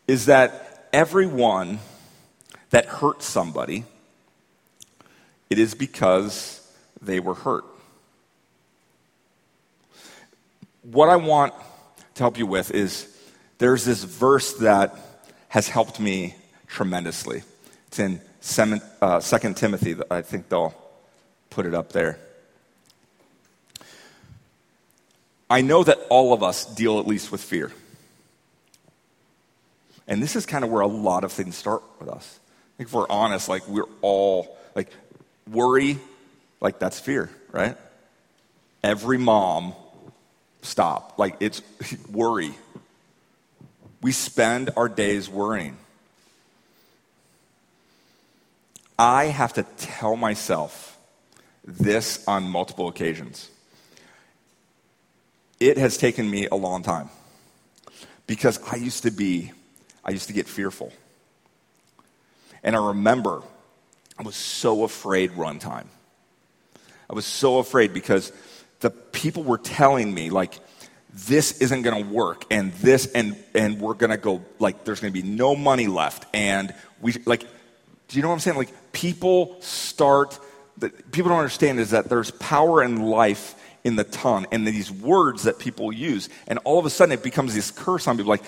is 0.08 0.28
that 0.28 0.88
everyone 0.94 1.80
that 2.70 2.86
hurts 2.86 3.26
somebody, 3.26 3.84
it 5.50 5.60
is 5.60 5.74
because 5.74 6.62
they 7.02 7.20
were 7.20 7.34
hurt. 7.34 7.66
What 10.84 11.10
I 11.10 11.16
want 11.16 11.54
to 12.16 12.24
help 12.24 12.38
you 12.38 12.48
with 12.48 12.72
is 12.72 13.14
there's 13.58 13.86
this 13.86 14.04
verse 14.04 14.54
that 14.56 14.96
has 15.50 15.68
helped 15.68 16.00
me 16.00 16.36
tremendously. 16.68 17.44
It's 17.88 18.00
in 18.00 18.22
2 18.42 18.80
uh, 19.02 19.20
Timothy. 19.20 19.96
I 20.10 20.22
think 20.22 20.50
they'll 20.50 20.76
put 21.50 21.66
it 21.66 21.74
up 21.74 21.92
there. 21.92 22.20
I 25.50 25.62
know 25.62 25.84
that 25.84 25.98
all 26.10 26.34
of 26.34 26.44
us 26.44 26.66
deal 26.66 27.00
at 27.00 27.08
least 27.08 27.32
with 27.32 27.42
fear. 27.42 27.72
And 30.08 30.22
this 30.22 30.36
is 30.36 30.46
kind 30.46 30.64
of 30.64 30.70
where 30.70 30.82
a 30.82 30.88
lot 30.88 31.24
of 31.24 31.32
things 31.32 31.56
start 31.56 31.84
with 32.00 32.10
us. 32.10 32.40
If 32.78 32.94
we're 32.94 33.10
honest, 33.10 33.50
like 33.50 33.68
we're 33.68 33.88
all, 34.02 34.58
like 34.76 34.92
worry, 35.52 36.00
like 36.62 36.80
that's 36.80 37.00
fear, 37.00 37.30
right? 37.52 37.78
Every 38.84 39.18
mom, 39.18 39.74
stop. 40.62 41.18
Like 41.18 41.38
it's 41.40 41.62
worry. 42.12 42.54
We 44.02 44.12
spend 44.12 44.70
our 44.78 44.88
days 44.88 45.28
worrying. 45.30 45.78
I 49.00 49.26
have 49.26 49.54
to 49.54 49.64
tell 49.78 50.16
myself 50.16 50.98
this 51.64 52.24
on 52.28 52.44
multiple 52.50 52.88
occasions. 52.88 53.50
It 55.60 55.78
has 55.78 55.98
taken 55.98 56.30
me 56.30 56.48
a 56.48 56.56
long 56.56 56.84
time 56.84 57.10
because 58.26 58.60
I 58.72 58.76
used 58.76 59.04
to 59.04 59.12
be, 59.12 59.52
I 60.04 60.12
used 60.12 60.28
to 60.28 60.34
get 60.34 60.48
fearful. 60.48 60.94
And 62.64 62.76
I 62.76 62.88
remember 62.88 63.44
I 64.20 64.24
was 64.24 64.36
so 64.36 64.84
afraid 64.84 65.36
one 65.36 65.60
time. 65.60 65.90
I 67.10 67.14
was 67.14 67.26
so 67.26 67.60
afraid 67.60 67.94
because 67.94 68.32
the 68.80 68.90
people 68.90 69.44
were 69.44 69.58
telling 69.58 70.14
me, 70.14 70.30
like, 70.30 70.60
this 71.14 71.60
isn't 71.60 71.82
going 71.82 72.04
to 72.04 72.12
work 72.12 72.46
and 72.52 72.74
this 72.74 73.12
and 73.14 73.36
and 73.56 73.82
we're 73.82 73.96
going 73.96 74.12
to 74.12 74.18
go 74.18 74.44
like 74.60 74.84
there's 74.84 75.00
going 75.00 75.12
to 75.12 75.20
be 75.20 75.28
no 75.28 75.56
money 75.56 75.88
left 75.88 76.28
and 76.32 76.76
we 77.02 77.14
like 77.26 77.40
do 77.40 78.18
you 78.18 78.22
know 78.22 78.28
what 78.28 78.36
i'm 78.36 78.40
saying 78.40 78.56
like 78.56 78.70
people 78.92 79.60
start 79.60 80.38
that 80.78 81.12
people 81.12 81.30
don't 81.30 81.40
understand 81.40 81.80
is 81.80 81.92
that 81.92 82.08
there's 82.10 82.30
power 82.32 82.82
and 82.82 83.10
life 83.10 83.56
in 83.84 83.96
the 83.96 84.04
tongue 84.04 84.46
and 84.52 84.68
these 84.68 84.92
words 84.92 85.44
that 85.44 85.60
people 85.60 85.92
use. 85.92 86.30
And 86.48 86.60
all 86.66 86.78
of 86.78 86.86
a 86.86 86.90
sudden 86.90 87.14
it 87.14 87.24
becomes 87.24 87.56
this 87.56 87.72
curse 87.72 88.08
on 88.08 88.18
people 88.18 88.30
like, 88.30 88.44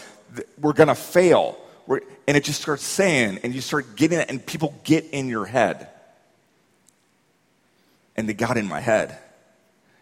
we're 0.59 0.73
going 0.73 0.87
to 0.89 0.95
fail. 0.95 1.57
And 1.89 2.37
it 2.37 2.43
just 2.43 2.61
starts 2.61 2.83
saying, 2.83 3.39
and 3.43 3.53
you 3.55 3.61
start 3.61 3.95
getting 3.95 4.19
it, 4.19 4.29
and 4.29 4.45
people 4.45 4.75
get 4.83 5.05
in 5.05 5.27
your 5.27 5.45
head. 5.45 5.89
and 8.19 8.27
they 8.27 8.33
got 8.33 8.57
in 8.57 8.67
my 8.67 8.81
head. 8.81 9.17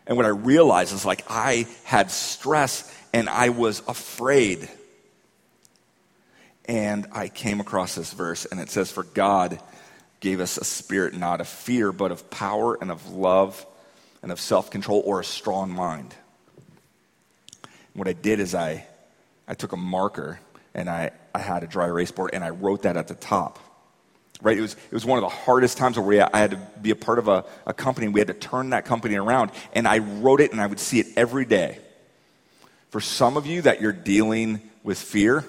And 0.07 0.17
what 0.17 0.25
I 0.25 0.29
realized 0.29 0.91
is 0.91 1.05
like 1.05 1.23
I 1.29 1.67
had 1.83 2.09
stress 2.09 2.91
and 3.13 3.29
I 3.29 3.49
was 3.49 3.83
afraid. 3.87 4.67
And 6.65 7.05
I 7.11 7.27
came 7.27 7.59
across 7.59 7.93
this 7.93 8.11
verse, 8.13 8.45
and 8.45 8.59
it 8.59 8.71
says, 8.71 8.91
For 8.91 9.03
God 9.03 9.59
gave 10.19 10.39
us 10.39 10.57
a 10.57 10.65
spirit 10.65 11.13
not 11.13 11.41
of 11.41 11.47
fear, 11.47 11.91
but 11.91 12.11
of 12.11 12.29
power 12.31 12.75
and 12.81 12.89
of 12.89 13.07
love 13.11 13.65
and 14.23 14.31
of 14.31 14.39
self 14.39 14.71
control 14.71 15.03
or 15.05 15.19
a 15.19 15.23
strong 15.23 15.69
mind. 15.71 16.15
And 17.63 17.99
what 17.99 18.07
I 18.07 18.13
did 18.13 18.39
is 18.39 18.55
I, 18.55 18.85
I 19.47 19.53
took 19.53 19.73
a 19.73 19.77
marker 19.77 20.39
and 20.77 20.89
I, 20.89 21.11
I 21.35 21.39
had 21.39 21.63
a 21.63 21.67
dry 21.67 21.87
erase 21.87 22.11
board 22.11 22.29
and 22.33 22.43
I 22.43 22.51
wrote 22.51 22.83
that 22.83 22.95
at 22.95 23.09
the 23.09 23.15
top. 23.15 23.59
Right? 24.41 24.55
It 24.55 24.61
was, 24.61 24.73
it 24.73 24.93
was 24.93 25.03
one 25.03 25.17
of 25.17 25.23
the 25.23 25.35
hardest 25.35 25.79
times 25.79 25.97
where 25.97 26.29
I 26.33 26.37
had 26.37 26.51
to 26.51 26.57
be 26.79 26.91
a 26.91 26.95
part 26.95 27.17
of 27.17 27.27
a, 27.27 27.43
a 27.65 27.73
company. 27.73 28.07
We 28.07 28.19
had 28.19 28.27
to 28.27 28.35
turn 28.35 28.69
that 28.69 28.85
company 28.85 29.15
around. 29.15 29.51
And 29.73 29.87
I 29.87 29.97
wrote 29.97 30.39
it 30.39 30.51
and 30.51 30.61
I 30.61 30.67
would 30.67 30.79
see 30.79 30.99
it 30.99 31.07
every 31.17 31.43
day. 31.43 31.79
For 32.91 33.01
some 33.01 33.35
of 33.35 33.47
you 33.47 33.63
that 33.63 33.81
you're 33.81 33.91
dealing 33.91 34.61
with 34.83 34.99
fear, 34.99 35.43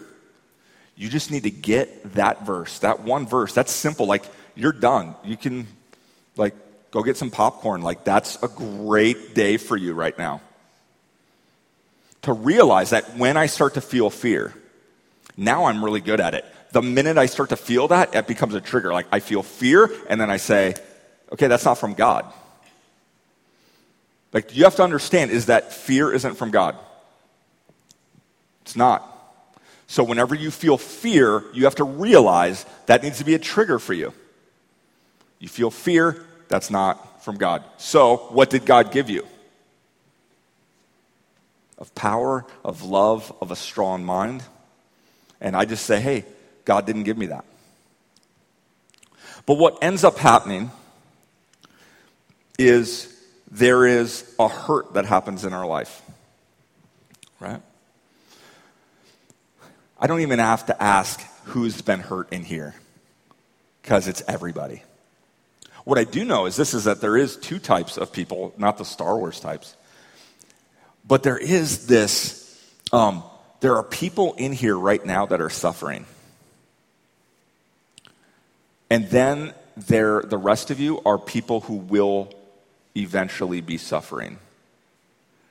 you 0.96 1.10
just 1.10 1.30
need 1.30 1.42
to 1.42 1.50
get 1.50 2.14
that 2.14 2.46
verse, 2.46 2.78
that 2.78 3.00
one 3.00 3.26
verse. 3.26 3.52
That's 3.52 3.70
simple. 3.70 4.06
Like, 4.06 4.24
you're 4.56 4.72
done. 4.72 5.14
You 5.22 5.36
can, 5.36 5.66
like, 6.36 6.54
go 6.90 7.02
get 7.02 7.18
some 7.18 7.30
popcorn. 7.30 7.82
Like, 7.82 8.04
that's 8.04 8.42
a 8.42 8.48
great 8.48 9.34
day 9.34 9.58
for 9.58 9.76
you 9.76 9.92
right 9.92 10.16
now. 10.18 10.40
To 12.22 12.32
realize 12.32 12.90
that 12.90 13.16
when 13.16 13.36
I 13.36 13.46
start 13.46 13.74
to 13.74 13.80
feel 13.80 14.10
fear, 14.10 14.54
now 15.38 15.66
I'm 15.66 15.84
really 15.84 16.00
good 16.00 16.20
at 16.20 16.34
it. 16.34 16.44
The 16.72 16.82
minute 16.82 17.16
I 17.16 17.26
start 17.26 17.50
to 17.50 17.56
feel 17.56 17.88
that, 17.88 18.14
it 18.14 18.26
becomes 18.26 18.54
a 18.54 18.60
trigger. 18.60 18.92
Like 18.92 19.06
I 19.12 19.20
feel 19.20 19.42
fear, 19.42 19.90
and 20.10 20.20
then 20.20 20.30
I 20.30 20.36
say, 20.36 20.74
okay, 21.32 21.46
that's 21.46 21.64
not 21.64 21.78
from 21.78 21.94
God. 21.94 22.30
Like 24.32 24.54
you 24.54 24.64
have 24.64 24.76
to 24.76 24.82
understand 24.82 25.30
is 25.30 25.46
that 25.46 25.72
fear 25.72 26.12
isn't 26.12 26.34
from 26.34 26.50
God. 26.50 26.76
It's 28.62 28.76
not. 28.76 29.14
So 29.86 30.04
whenever 30.04 30.34
you 30.34 30.50
feel 30.50 30.76
fear, 30.76 31.44
you 31.54 31.64
have 31.64 31.76
to 31.76 31.84
realize 31.84 32.66
that 32.86 33.02
needs 33.02 33.18
to 33.18 33.24
be 33.24 33.34
a 33.34 33.38
trigger 33.38 33.78
for 33.78 33.94
you. 33.94 34.12
You 35.38 35.48
feel 35.48 35.70
fear, 35.70 36.26
that's 36.48 36.70
not 36.70 37.24
from 37.24 37.36
God. 37.36 37.62
So, 37.78 38.16
what 38.30 38.50
did 38.50 38.66
God 38.66 38.90
give 38.90 39.08
you? 39.08 39.26
Of 41.78 41.94
power, 41.94 42.44
of 42.64 42.82
love, 42.82 43.32
of 43.40 43.50
a 43.50 43.56
strong 43.56 44.04
mind. 44.04 44.42
And 45.40 45.56
I 45.56 45.64
just 45.64 45.86
say, 45.86 46.00
hey, 46.00 46.24
God 46.64 46.86
didn't 46.86 47.04
give 47.04 47.16
me 47.16 47.26
that. 47.26 47.44
But 49.46 49.54
what 49.54 49.82
ends 49.82 50.04
up 50.04 50.18
happening 50.18 50.70
is 52.58 53.14
there 53.50 53.86
is 53.86 54.30
a 54.38 54.48
hurt 54.48 54.94
that 54.94 55.06
happens 55.06 55.44
in 55.44 55.52
our 55.52 55.66
life. 55.66 56.02
Right? 57.40 57.62
I 59.98 60.06
don't 60.06 60.20
even 60.20 60.38
have 60.38 60.66
to 60.66 60.82
ask 60.82 61.20
who's 61.44 61.80
been 61.80 62.00
hurt 62.00 62.32
in 62.32 62.44
here 62.44 62.74
because 63.82 64.06
it's 64.06 64.22
everybody. 64.28 64.82
What 65.84 65.98
I 65.98 66.04
do 66.04 66.24
know 66.24 66.44
is 66.44 66.56
this 66.56 66.74
is 66.74 66.84
that 66.84 67.00
there 67.00 67.16
is 67.16 67.36
two 67.36 67.58
types 67.58 67.96
of 67.96 68.12
people, 68.12 68.52
not 68.58 68.76
the 68.76 68.84
Star 68.84 69.16
Wars 69.16 69.40
types. 69.40 69.74
But 71.06 71.22
there 71.22 71.38
is 71.38 71.86
this 71.86 72.44
um, 72.92 73.22
there 73.60 73.76
are 73.76 73.82
people 73.82 74.34
in 74.34 74.52
here 74.52 74.76
right 74.76 75.04
now 75.04 75.26
that 75.26 75.40
are 75.40 75.50
suffering. 75.50 76.06
And 78.90 79.08
then 79.10 79.52
there, 79.76 80.22
the 80.22 80.38
rest 80.38 80.70
of 80.70 80.80
you 80.80 81.00
are 81.04 81.18
people 81.18 81.60
who 81.60 81.74
will 81.74 82.32
eventually 82.96 83.60
be 83.60 83.78
suffering. 83.78 84.38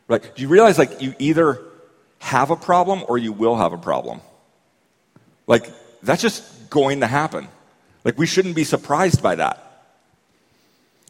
Like, 0.08 0.36
do 0.36 0.42
you 0.42 0.48
realize 0.48 0.78
like 0.78 1.02
you 1.02 1.14
either 1.20 1.62
have 2.20 2.50
a 2.50 2.56
problem 2.56 3.04
or 3.08 3.18
you 3.18 3.32
will 3.32 3.56
have 3.56 3.74
a 3.74 3.78
problem? 3.78 4.22
Like, 5.46 5.70
that's 6.02 6.22
just 6.22 6.70
going 6.70 7.02
to 7.02 7.08
happen. 7.08 7.48
Like, 8.04 8.18
we 8.18 8.26
shouldn't 8.26 8.56
be 8.56 8.64
surprised 8.64 9.22
by 9.22 9.36
that. 9.36 9.64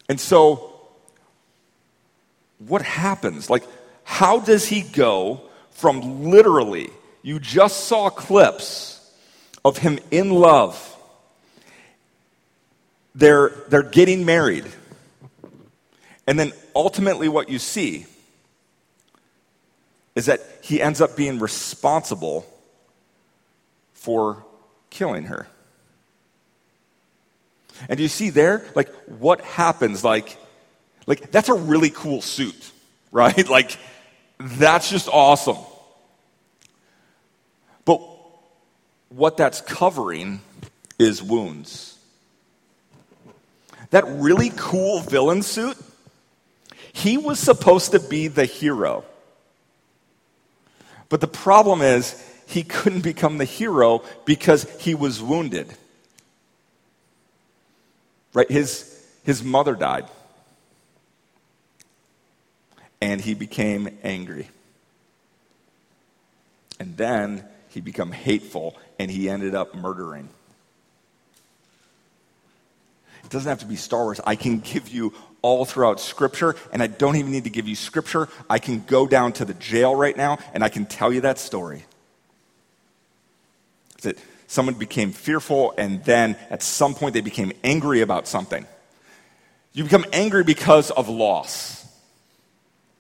And 0.10 0.20
so, 0.20 0.74
what 2.60 2.82
happens? 2.82 3.50
Like, 3.50 3.64
how 4.04 4.40
does 4.40 4.68
he 4.68 4.82
go 4.82 5.47
from 5.78 6.24
literally, 6.24 6.90
you 7.22 7.40
just 7.40 7.86
saw 7.86 8.10
clips 8.10 9.00
of 9.64 9.78
him 9.78 10.00
in 10.10 10.32
love. 10.32 10.76
They're, 13.14 13.50
they're 13.70 13.84
getting 13.84 14.26
married. 14.26 14.66
And 16.26 16.40
then 16.40 16.52
ultimately, 16.76 17.30
what 17.30 17.50
you 17.50 17.60
see 17.60 18.08
is 20.16 20.26
that 20.26 20.42
he 20.64 20.82
ends 20.82 21.00
up 21.00 21.16
being 21.16 21.38
responsible 21.38 22.44
for 23.94 24.44
killing 24.90 25.26
her. 25.26 25.48
And 27.88 28.00
you 28.00 28.08
see 28.08 28.32
there, 28.32 28.66
like, 28.74 28.90
what 29.06 29.42
happens? 29.42 30.04
Like, 30.04 30.38
like 31.06 31.30
that's 31.30 31.50
a 31.50 31.54
really 31.54 31.92
cool 31.92 32.24
suit, 32.24 32.72
right? 33.12 33.48
Like, 33.48 33.78
that's 34.40 34.90
just 34.90 35.08
awesome. 35.10 35.58
But 37.86 38.02
what 39.10 39.38
that's 39.38 39.62
covering 39.62 40.42
is 41.00 41.24
wounds. 41.24 41.98
That 43.90 44.06
really 44.08 44.52
cool 44.56 45.00
villain 45.00 45.42
suit, 45.42 45.78
he 46.94 47.18
was 47.18 47.40
supposed 47.40 47.92
to 47.92 48.00
be 48.00 48.28
the 48.28 48.46
hero. 48.46 49.06
But 51.10 51.22
the 51.22 51.28
problem 51.28 51.82
is, 51.82 52.22
he 52.48 52.64
couldn't 52.64 53.02
become 53.02 53.38
the 53.38 53.46
hero 53.46 54.04
because 54.26 54.70
he 54.80 54.96
was 54.96 55.22
wounded. 55.22 55.74
Right? 58.34 58.50
His, 58.50 59.06
his 59.24 59.44
mother 59.44 59.76
died 59.76 60.06
and 63.02 63.22
he 63.22 63.34
became 63.34 63.98
angry. 64.04 64.50
And 66.80 66.98
then 66.98 67.46
he 67.70 67.82
became 67.82 68.12
hateful 68.12 68.76
and 69.00 69.10
he 69.10 69.30
ended 69.30 69.56
up 69.56 69.76
murdering. 69.76 70.30
It 73.24 73.30
doesn't 73.32 73.50
have 73.50 73.60
to 73.60 73.66
be 73.66 73.76
Star 73.76 74.04
Wars. 74.04 74.22
I 74.26 74.36
can 74.36 74.60
give 74.60 74.88
you 74.90 75.14
all 75.42 75.66
throughout 75.66 76.00
Scripture, 76.00 76.56
and 76.72 76.82
I 76.82 76.88
don't 76.88 77.18
even 77.18 77.32
need 77.32 77.44
to 77.44 77.50
give 77.50 77.68
you 77.68 77.76
Scripture. 77.76 78.30
I 78.50 78.60
can 78.60 78.84
go 78.86 79.06
down 79.06 79.34
to 79.34 79.46
the 79.46 79.54
jail 79.54 79.96
right 79.96 80.16
now 80.16 80.40
and 80.54 80.64
I 80.64 80.70
can 80.70 80.86
tell 80.86 81.12
you 81.12 81.22
that 81.22 81.38
story. 81.38 81.84
That 84.04 84.18
someone 84.48 84.76
became 84.76 85.12
fearful, 85.12 85.74
and 85.78 86.04
then 86.06 86.38
at 86.50 86.64
some 86.64 86.94
point 86.94 87.14
they 87.14 87.22
became 87.22 87.52
angry 87.64 88.02
about 88.02 88.28
something. 88.28 88.66
You 89.74 89.84
become 89.84 90.06
angry 90.14 90.44
because 90.44 90.90
of 90.90 91.10
loss 91.10 91.87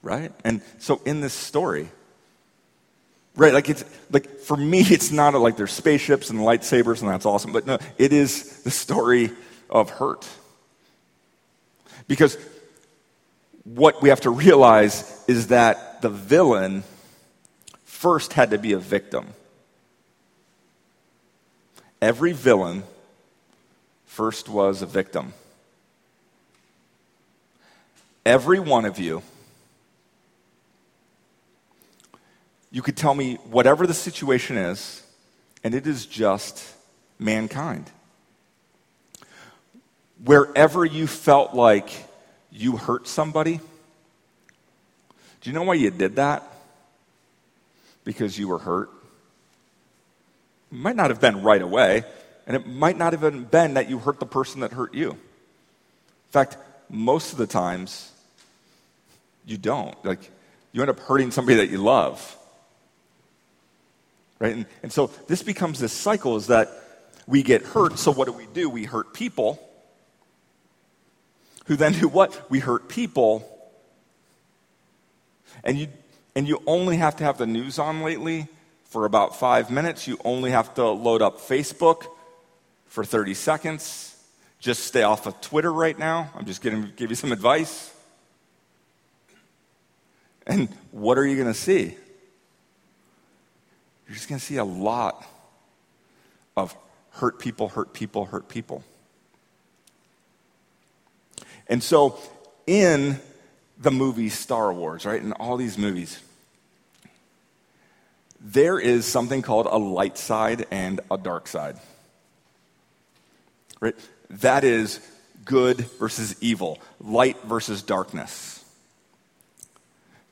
right? 0.07 0.31
And 0.45 0.61
so 0.79 1.01
in 1.05 1.19
this 1.19 1.33
story, 1.33 1.89
right, 3.35 3.53
like 3.53 3.69
it's 3.69 3.83
like 4.09 4.39
for 4.39 4.55
me, 4.55 4.79
it's 4.81 5.11
not 5.11 5.33
a, 5.33 5.37
like 5.37 5.57
there's 5.57 5.73
spaceships 5.73 6.29
and 6.29 6.39
lightsabers 6.39 7.01
and 7.01 7.11
that's 7.11 7.25
awesome, 7.25 7.51
but 7.51 7.67
no, 7.67 7.77
it 7.97 8.13
is 8.13 8.63
the 8.63 8.71
story 8.71 9.31
of 9.69 9.89
hurt. 9.89 10.27
Because 12.07 12.37
what 13.65 14.01
we 14.01 14.09
have 14.09 14.21
to 14.21 14.29
realize 14.29 15.23
is 15.27 15.47
that 15.47 16.01
the 16.01 16.09
villain 16.09 16.83
first 17.83 18.31
had 18.31 18.51
to 18.51 18.57
be 18.57 18.71
a 18.71 18.79
victim. 18.79 19.27
Every 22.01 22.31
villain 22.31 22.83
first 24.05 24.47
was 24.47 24.81
a 24.81 24.85
victim. 24.85 25.33
Every 28.25 28.59
one 28.59 28.85
of 28.85 28.99
you 28.99 29.21
You 32.77 32.83
could 32.83 32.95
tell 32.95 33.15
me 33.15 33.39
whatever 33.49 33.87
the 33.87 33.93
situation 33.95 34.55
is, 34.55 35.01
and 35.63 35.73
it 35.73 35.87
is 35.87 36.05
just 36.05 36.63
mankind. 37.17 37.89
Wherever 40.23 40.85
you 40.85 41.07
felt 41.07 41.55
like 41.55 41.89
you 42.51 42.77
hurt 42.77 43.07
somebody, 43.07 43.59
do 45.41 45.49
you 45.49 45.53
know 45.53 45.63
why 45.63 45.73
you 45.73 45.89
did 45.89 46.17
that? 46.17 46.43
Because 48.03 48.37
you 48.37 48.47
were 48.47 48.59
hurt. 48.59 48.91
It 50.71 50.77
might 50.77 50.95
not 50.95 51.09
have 51.09 51.19
been 51.19 51.41
right 51.41 51.63
away, 51.63 52.03
and 52.45 52.55
it 52.55 52.67
might 52.67 52.95
not 52.99 53.13
have 53.13 53.49
been 53.49 53.73
that 53.73 53.89
you 53.89 53.97
hurt 53.97 54.19
the 54.19 54.27
person 54.27 54.61
that 54.61 54.71
hurt 54.71 54.93
you. 54.93 55.13
In 55.13 55.17
fact, 56.29 56.57
most 56.91 57.31
of 57.31 57.39
the 57.39 57.47
times, 57.47 58.11
you 59.47 59.57
don't. 59.57 59.95
Like, 60.05 60.29
you 60.73 60.81
end 60.81 60.91
up 60.91 60.99
hurting 60.99 61.31
somebody 61.31 61.57
that 61.57 61.71
you 61.71 61.79
love 61.79 62.37
right? 64.39 64.53
And, 64.53 64.65
and 64.83 64.91
so 64.91 65.11
this 65.27 65.43
becomes 65.43 65.79
this 65.79 65.93
cycle 65.93 66.35
is 66.35 66.47
that 66.47 66.69
we 67.25 67.43
get 67.43 67.63
hurt. 67.63 67.99
So 67.99 68.11
what 68.11 68.25
do 68.25 68.33
we 68.33 68.47
do? 68.53 68.69
We 68.69 68.85
hurt 68.85 69.13
people 69.13 69.63
who 71.67 71.75
then 71.75 71.93
do 71.93 72.07
what? 72.07 72.49
We 72.49 72.59
hurt 72.59 72.87
people. 72.87 73.45
And 75.63 75.77
you, 75.77 75.87
and 76.35 76.47
you 76.47 76.61
only 76.65 76.97
have 76.97 77.17
to 77.17 77.23
have 77.23 77.37
the 77.37 77.45
news 77.45 77.77
on 77.77 78.01
lately 78.01 78.47
for 78.85 79.05
about 79.05 79.37
five 79.37 79.69
minutes. 79.69 80.07
You 80.07 80.17
only 80.23 80.51
have 80.51 80.73
to 80.75 80.87
load 80.87 81.21
up 81.21 81.39
Facebook 81.39 82.05
for 82.87 83.03
30 83.03 83.33
seconds. 83.33 84.15
Just 84.59 84.85
stay 84.85 85.03
off 85.03 85.27
of 85.27 85.39
Twitter 85.41 85.71
right 85.71 85.97
now. 85.97 86.31
I'm 86.35 86.45
just 86.45 86.61
going 86.61 86.83
to 86.83 86.89
give 86.89 87.09
you 87.09 87.15
some 87.15 87.31
advice. 87.31 87.93
And 90.45 90.69
what 90.91 91.17
are 91.17 91.25
you 91.25 91.35
going 91.35 91.53
to 91.53 91.59
see? 91.59 91.97
You're 94.07 94.15
just 94.15 94.29
going 94.29 94.39
to 94.39 94.45
see 94.45 94.55
a 94.55 94.63
lot 94.63 95.25
of 96.55 96.75
hurt 97.11 97.39
people, 97.39 97.69
hurt 97.69 97.93
people, 97.93 98.25
hurt 98.25 98.47
people. 98.47 98.83
And 101.67 101.83
so, 101.83 102.17
in 102.65 103.19
the 103.77 103.91
movie 103.91 104.29
Star 104.29 104.71
Wars, 104.71 105.05
right, 105.05 105.21
in 105.21 105.33
all 105.33 105.57
these 105.57 105.77
movies, 105.77 106.21
there 108.39 108.79
is 108.79 109.05
something 109.05 109.41
called 109.41 109.65
a 109.65 109.77
light 109.77 110.17
side 110.17 110.65
and 110.71 111.01
a 111.11 111.17
dark 111.17 111.47
side. 111.47 111.75
Right? 113.81 113.95
That 114.29 114.63
is 114.63 114.99
good 115.43 115.81
versus 115.99 116.35
evil, 116.41 116.79
light 116.99 117.37
versus 117.43 117.81
darkness. 117.81 118.63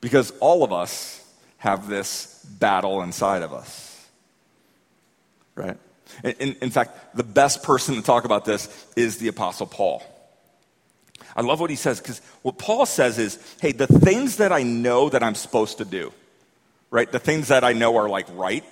Because 0.00 0.32
all 0.40 0.64
of 0.64 0.72
us 0.72 1.25
have 1.58 1.88
this 1.88 2.44
battle 2.58 3.02
inside 3.02 3.42
of 3.42 3.52
us. 3.52 4.08
Right? 5.54 5.76
In, 6.22 6.56
in, 6.60 6.70
fact, 6.70 7.16
the 7.16 7.24
best 7.24 7.62
person 7.62 7.96
to 7.96 8.02
talk 8.02 8.24
about 8.24 8.44
this 8.44 8.86
is 8.94 9.18
the 9.18 9.28
Apostle 9.28 9.66
Paul. 9.66 10.02
I 11.34 11.42
love 11.42 11.60
what 11.60 11.70
he 11.70 11.76
says 11.76 12.00
because 12.00 12.20
what 12.42 12.58
Paul 12.58 12.86
says 12.86 13.18
is 13.18 13.38
hey, 13.60 13.72
the 13.72 13.86
things 13.86 14.36
that 14.36 14.52
I 14.52 14.62
know 14.62 15.08
that 15.08 15.22
I'm 15.22 15.34
supposed 15.34 15.78
to 15.78 15.84
do, 15.84 16.12
right? 16.90 17.10
The 17.10 17.18
things 17.18 17.48
that 17.48 17.64
I 17.64 17.72
know 17.72 17.96
are 17.96 18.08
like 18.08 18.26
right. 18.32 18.64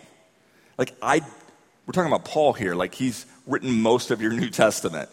Like, 0.78 0.94
I, 1.02 1.20
we're 1.86 1.92
talking 1.92 2.10
about 2.10 2.24
Paul 2.24 2.52
here, 2.52 2.74
like 2.74 2.94
he's 2.94 3.26
written 3.46 3.82
most 3.82 4.10
of 4.10 4.20
your 4.20 4.32
New 4.32 4.50
Testament. 4.50 5.08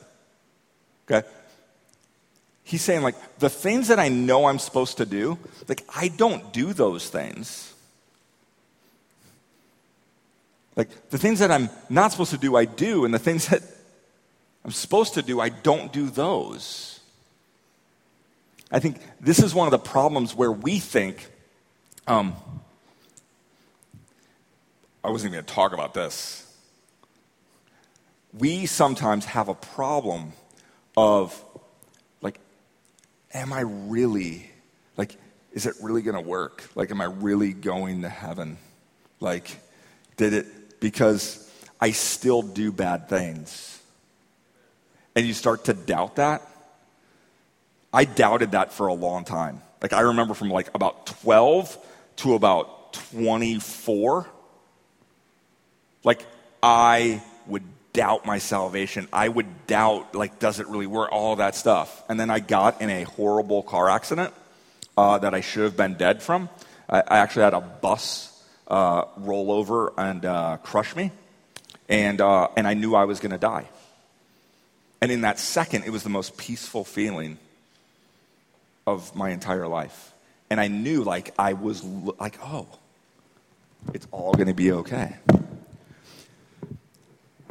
Okay? 1.10 1.28
He's 2.64 2.82
saying, 2.82 3.02
like, 3.02 3.16
the 3.40 3.50
things 3.50 3.88
that 3.88 4.00
I 4.00 4.10
know 4.10 4.46
I'm 4.46 4.60
supposed 4.60 4.98
to 4.98 5.06
do, 5.06 5.38
like, 5.68 5.84
I 5.96 6.08
don't 6.10 6.54
do 6.54 6.74
those 6.74 7.10
things. 7.10 7.74
Like, 10.76 11.10
the 11.10 11.18
things 11.18 11.40
that 11.40 11.52
I'm 11.52 11.70
not 11.90 12.12
supposed 12.12 12.32
to 12.32 12.38
do, 12.38 12.56
I 12.56 12.66
do, 12.66 13.04
and 13.04 13.14
the 13.14 13.20
things 13.20 13.48
that 13.50 13.62
I'm 14.64 14.72
supposed 14.72 15.16
to 15.16 15.22
do, 15.22 15.40
I 15.40 15.50
don't 15.50 15.92
do 15.92 16.10
those. 16.10 17.00
I 18.72 18.80
think 18.80 19.02
this 19.20 19.40
is 19.40 19.54
one 19.54 19.68
of 19.68 19.72
the 19.72 19.80
problems 19.80 20.34
where 20.34 20.52
we 20.52 20.80
think, 20.80 21.30
um, 22.08 22.36
I 25.04 25.10
wasn't 25.10 25.32
even 25.32 25.38
going 25.38 25.46
to 25.46 25.54
talk 25.54 25.74
about 25.74 25.94
this. 25.94 26.48
We 28.34 28.66
sometimes 28.66 29.26
have 29.26 29.50
a 29.50 29.56
problem 29.56 30.32
of, 30.96 31.44
am 33.34 33.54
I 33.54 33.62
really, 33.62 34.50
like, 34.98 35.16
is 35.54 35.66
it 35.66 35.76
really 35.82 36.02
going 36.02 36.22
to 36.22 36.28
work? 36.28 36.64
Like, 36.76 36.92
am 36.92 37.02
I 37.02 37.06
really 37.06 37.54
going 37.54 38.04
to 38.04 38.10
heaven? 38.10 38.58
Like, 39.20 39.58
did 40.18 40.34
it, 40.34 40.80
because 40.80 41.50
I 41.80 41.92
still 41.92 42.42
do 42.42 42.72
bad 42.72 43.10
things. 43.10 43.82
And 45.16 45.26
you 45.26 45.34
start 45.34 45.66
to 45.66 45.74
doubt 45.74 46.16
that. 46.18 46.42
I 47.94 48.06
doubted 48.06 48.52
that 48.52 48.72
for 48.72 48.88
a 48.88 48.94
long 48.94 49.26
time. 49.26 49.62
Like, 49.82 49.94
I 49.94 50.02
remember 50.02 50.34
from 50.34 50.50
like 50.50 50.70
about 50.74 51.08
12 51.08 51.78
to 52.18 52.36
about 52.36 52.94
24 52.94 54.28
like, 56.04 56.26
I 56.64 57.22
would 57.48 57.64
doubt 57.94 58.26
my 58.26 58.38
salvation. 58.38 59.08
I 59.12 59.28
would 59.28 59.68
doubt, 59.68 60.16
like, 60.16 60.40
does 60.40 60.60
it 60.60 60.68
really 60.68 60.88
work? 60.88 61.12
All 61.12 61.36
that 61.38 61.56
stuff. 61.56 62.04
And 62.10 62.20
then 62.20 62.30
I 62.30 62.40
got 62.40 62.82
in 62.82 62.90
a 62.90 63.04
horrible 63.04 63.64
car 63.64 63.90
accident 63.90 64.34
uh, 64.98 65.18
that 65.20 65.34
I 65.34 65.42
should 65.42 65.64
have 65.64 65.78
been 65.78 65.96
dead 65.96 66.22
from. 66.22 66.50
I, 66.90 67.00
I 67.00 67.18
actually 67.18 67.44
had 67.44 67.54
a 67.54 67.62
bus 67.62 68.28
uh, 68.68 69.06
roll 69.18 69.52
over 69.52 69.94
and 69.98 70.26
uh, 70.26 70.58
crush 70.64 70.96
me. 70.96 71.12
And, 71.90 72.22
uh, 72.22 72.48
and 72.56 72.68
I 72.68 72.74
knew 72.74 72.96
I 72.96 73.06
was 73.06 73.20
going 73.20 73.32
to 73.32 73.38
die. 73.38 73.68
And 75.02 75.12
in 75.12 75.22
that 75.22 75.40
second, 75.40 75.84
it 75.86 75.90
was 75.90 76.04
the 76.04 76.10
most 76.10 76.38
peaceful 76.38 76.86
feeling 76.86 77.38
of 78.88 79.16
my 79.16 79.32
entire 79.32 79.68
life. 79.68 80.14
And 80.50 80.60
I 80.60 80.68
knew, 80.68 81.04
like, 81.04 81.34
I 81.40 81.54
was 81.54 81.84
like, 81.84 82.38
oh, 82.44 82.68
it's 83.94 84.08
all 84.12 84.34
going 84.34 84.48
to 84.48 84.54
be 84.54 84.72
okay 84.72 85.16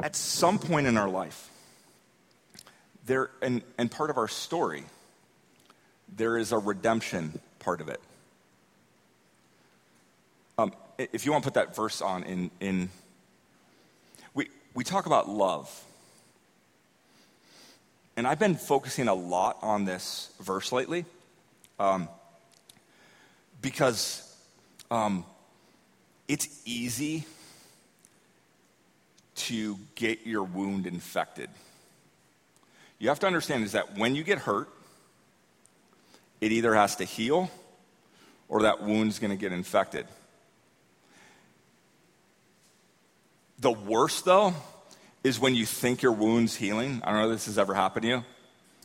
at 0.03 0.15
some 0.15 0.59
point 0.59 0.87
in 0.87 0.97
our 0.97 1.09
life, 1.09 1.49
there, 3.05 3.29
and, 3.41 3.61
and 3.77 3.89
part 3.89 4.09
of 4.09 4.17
our 4.17 4.27
story, 4.27 4.83
there 6.15 6.37
is 6.37 6.51
a 6.51 6.57
redemption 6.57 7.39
part 7.59 7.81
of 7.81 7.89
it. 7.89 8.01
Um, 10.57 10.73
if 10.97 11.25
you 11.25 11.31
want 11.31 11.43
to 11.43 11.47
put 11.47 11.55
that 11.55 11.75
verse 11.75 12.01
on 12.01 12.23
in, 12.23 12.51
in 12.59 12.89
we, 14.33 14.47
we 14.73 14.83
talk 14.83 15.05
about 15.05 15.29
love. 15.29 15.83
And 18.17 18.27
I've 18.27 18.39
been 18.39 18.55
focusing 18.55 19.07
a 19.07 19.13
lot 19.13 19.57
on 19.61 19.85
this 19.85 20.31
verse 20.39 20.71
lately 20.71 21.05
um, 21.79 22.07
because 23.61 24.27
um, 24.91 25.25
it's 26.27 26.61
easy 26.65 27.25
to 29.47 29.77
get 29.95 30.25
your 30.25 30.43
wound 30.43 30.87
infected. 30.87 31.49
You 32.99 33.09
have 33.09 33.19
to 33.19 33.27
understand 33.27 33.63
is 33.63 33.71
that 33.71 33.97
when 33.97 34.15
you 34.15 34.23
get 34.23 34.39
hurt, 34.39 34.69
it 36.39 36.51
either 36.51 36.75
has 36.75 36.95
to 36.97 37.03
heal 37.03 37.49
or 38.47 38.63
that 38.63 38.83
wound's 38.83 39.19
going 39.19 39.31
to 39.31 39.37
get 39.37 39.51
infected. 39.51 40.05
The 43.59 43.71
worst, 43.71 44.25
though, 44.25 44.53
is 45.23 45.39
when 45.39 45.55
you 45.55 45.65
think 45.65 46.01
your 46.01 46.11
wound's 46.11 46.55
healing. 46.55 47.01
I 47.03 47.11
don't 47.11 47.21
know 47.21 47.27
if 47.27 47.35
this 47.35 47.45
has 47.45 47.57
ever 47.57 47.73
happened 47.73 48.03
to 48.03 48.09
you. 48.09 48.15
I'm 48.15 48.23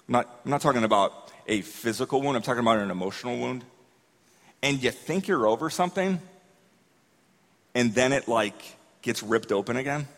not, 0.06 0.40
I'm 0.44 0.50
not 0.50 0.60
talking 0.60 0.84
about 0.84 1.32
a 1.46 1.62
physical 1.62 2.22
wound, 2.22 2.36
I'm 2.36 2.42
talking 2.42 2.60
about 2.60 2.78
an 2.78 2.90
emotional 2.90 3.38
wound. 3.38 3.64
And 4.62 4.82
you 4.82 4.90
think 4.90 5.28
you're 5.28 5.46
over 5.46 5.70
something, 5.70 6.20
and 7.74 7.94
then 7.94 8.12
it 8.12 8.28
like 8.28 8.76
gets 9.02 9.22
ripped 9.22 9.52
open 9.52 9.76
again. 9.76 10.08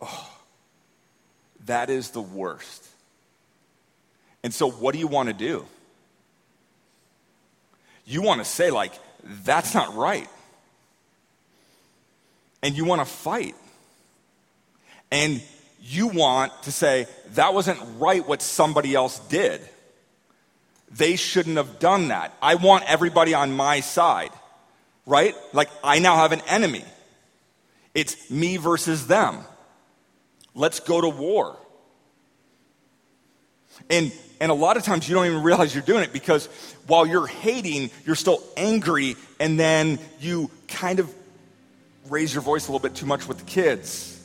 Oh, 0.00 0.30
that 1.68 1.88
is 1.88 2.10
the 2.10 2.20
worst. 2.20 2.86
And 4.42 4.52
so, 4.52 4.70
what 4.70 4.92
do 4.92 4.98
you 4.98 5.06
want 5.06 5.28
to 5.28 5.32
do? 5.32 5.64
You 8.04 8.22
want 8.22 8.40
to 8.40 8.44
say, 8.44 8.70
like, 8.70 8.92
that's 9.22 9.74
not 9.74 9.94
right. 9.94 10.28
And 12.62 12.76
you 12.76 12.84
want 12.84 13.00
to 13.00 13.04
fight. 13.04 13.54
And 15.10 15.42
you 15.82 16.08
want 16.08 16.52
to 16.64 16.72
say, 16.72 17.06
that 17.34 17.54
wasn't 17.54 17.78
right 17.98 18.26
what 18.26 18.42
somebody 18.42 18.94
else 18.94 19.18
did. 19.28 19.60
They 20.90 21.16
shouldn't 21.16 21.56
have 21.56 21.78
done 21.78 22.08
that. 22.08 22.34
I 22.40 22.54
want 22.56 22.90
everybody 22.90 23.34
on 23.34 23.52
my 23.52 23.80
side, 23.80 24.30
right? 25.06 25.34
Like, 25.52 25.68
I 25.84 25.98
now 25.98 26.16
have 26.16 26.32
an 26.32 26.42
enemy. 26.48 26.84
It's 27.94 28.30
me 28.30 28.56
versus 28.56 29.06
them. 29.06 29.44
Let's 30.58 30.80
go 30.80 31.00
to 31.00 31.08
war. 31.08 31.56
And, 33.88 34.12
and 34.40 34.50
a 34.50 34.54
lot 34.54 34.76
of 34.76 34.82
times 34.82 35.08
you 35.08 35.14
don't 35.14 35.26
even 35.26 35.42
realize 35.44 35.72
you're 35.72 35.84
doing 35.84 36.02
it 36.02 36.12
because 36.12 36.46
while 36.88 37.06
you're 37.06 37.28
hating, 37.28 37.90
you're 38.04 38.16
still 38.16 38.42
angry, 38.56 39.14
and 39.38 39.58
then 39.58 40.00
you 40.18 40.50
kind 40.66 40.98
of 40.98 41.14
raise 42.08 42.34
your 42.34 42.42
voice 42.42 42.66
a 42.66 42.72
little 42.72 42.86
bit 42.86 42.96
too 42.96 43.06
much 43.06 43.28
with 43.28 43.38
the 43.38 43.44
kids. 43.44 44.20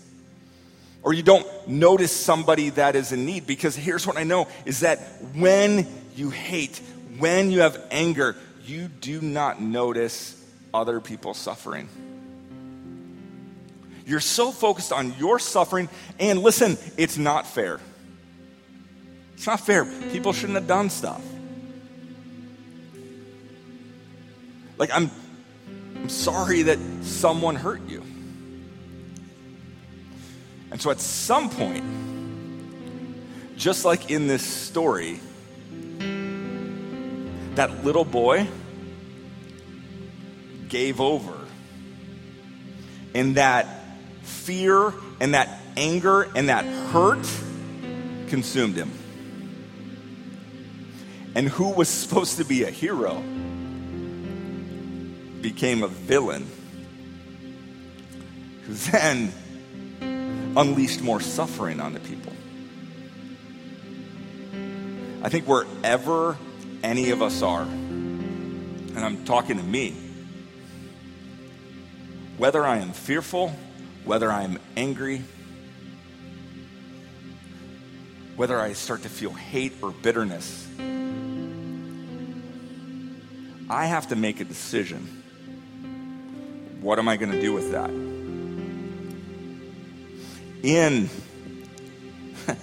Or 1.04 1.14
you 1.14 1.22
don't 1.22 1.46
notice 1.68 2.12
somebody 2.12 2.72
that 2.72 2.96
is 2.96 3.12
in 3.12 3.28
need 3.28 3.46
because 3.46 3.76
here's 3.76 4.08
what 4.08 4.18
I 4.18 4.24
know 4.24 4.48
is 4.66 4.80
that 4.80 5.00
when 5.36 5.86
you 6.16 6.32
hate, 6.32 6.82
when 7.20 7.52
you 7.52 7.60
have 7.60 7.80
anger, 7.92 8.36
you 8.66 8.88
do 8.88 9.22
not 9.22 9.62
notice 9.62 10.42
other 10.74 11.00
people 11.00 11.36
suffering. 11.36 11.90
You're 14.06 14.20
so 14.20 14.52
focused 14.52 14.92
on 14.92 15.14
your 15.18 15.40
suffering. 15.40 15.90
And 16.20 16.40
listen, 16.40 16.78
it's 16.98 17.18
not 17.18 17.48
fair. 17.48 17.80
It's 19.36 19.48
not 19.48 19.60
fair. 19.60 19.86
People 20.12 20.34
shouldn't 20.34 20.58
have 20.58 20.68
done 20.68 20.90
stuff. 20.90 21.22
Like, 24.78 24.90
I'm, 24.94 25.10
I'm 25.96 26.10
sorry 26.10 26.64
that 26.64 26.80
someone 27.02 27.56
hurt 27.56 27.88
you. 27.88 28.04
And 30.72 30.82
so 30.82 30.90
at 30.90 31.00
some 31.00 31.50
point, 31.50 31.84
just 33.56 33.86
like 33.86 34.10
in 34.10 34.28
this 34.28 34.44
story, 34.44 35.20
that 37.56 37.86
little 37.86 38.04
boy 38.04 38.48
gave 40.68 41.00
over. 41.00 41.38
And 43.14 43.36
that 43.36 43.83
fear 44.24 44.94
and 45.20 45.34
that 45.34 45.62
anger 45.78 46.24
and 46.36 46.50
that 46.50 46.66
hurt 46.92 47.28
consumed 48.28 48.76
him. 48.76 48.92
And 51.36 51.48
who 51.48 51.70
was 51.70 51.90
supposed 51.90 52.38
to 52.38 52.44
be 52.44 52.64
a 52.64 52.72
hero 52.72 53.24
became 55.42 55.84
a 55.84 55.88
villain 55.88 56.48
who 58.66 58.74
then 58.74 59.34
unleashed 60.56 61.02
more 61.02 61.20
suffering 61.20 61.80
on 61.80 61.94
the 61.94 62.00
people. 62.00 62.32
I 65.22 65.30
think 65.30 65.48
wherever 65.48 66.38
any 66.82 67.12
of 67.12 67.22
us 67.22 67.42
are, 67.42 67.64
and 67.64 69.00
I'm 69.00 69.26
talking 69.26 69.58
to 69.58 69.64
me, 69.64 69.96
whether 72.38 72.66
I 72.66 72.78
am 72.78 72.92
fearful, 72.92 73.56
whether 74.06 74.32
I'm 74.32 74.60
angry, 74.76 75.24
whether 78.36 78.60
I 78.60 78.74
start 78.74 79.04
to 79.04 79.10
feel 79.10 79.32
hate 79.32 79.74
or 79.82 79.92
bitterness, 79.92 80.68
I 83.70 83.86
have 83.86 84.10
to 84.10 84.16
make 84.16 84.40
a 84.42 84.44
decision. 84.44 85.24
What 86.82 87.00
am 87.00 87.08
I 87.08 87.18
going 87.18 87.32
to 87.32 87.40
do 87.40 87.54
with 87.54 87.72
that? 87.72 87.90
In 90.64 91.10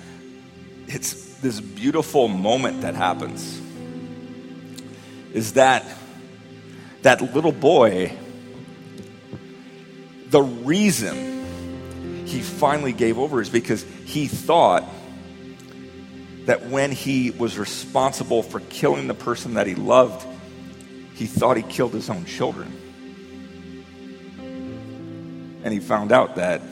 it's 0.87 1.37
this 1.39 1.61
beautiful 1.61 2.29
moment 2.29 2.83
that 2.83 2.95
happens 2.95 3.61
is 5.33 5.55
that 5.55 5.85
that 7.03 7.35
little 7.35 7.53
boy 7.53 8.13
the 10.29 10.43
reason 10.43 11.30
he 12.31 12.41
finally 12.41 12.93
gave 12.93 13.19
over 13.19 13.41
is 13.41 13.51
because 13.51 13.83
he 14.05 14.27
thought 14.27 14.85
that 16.47 16.67
when 16.67 16.93
he 16.93 17.31
was 17.31 17.59
responsible 17.59 18.43
for 18.43 18.61
killing 18.61 19.09
the 19.09 19.15
person 19.15 19.55
that 19.55 19.67
he 19.67 19.75
loved, 19.75 20.27
he 21.15 21.27
thought 21.27 21.57
he 21.57 21.63
killed 21.63 21.93
his 21.93 22.09
own 22.09 22.25
children. 22.25 22.73
And 25.63 25.75
he 25.75 25.81
found 25.81 26.13
out 26.13 26.37
that 26.37 26.63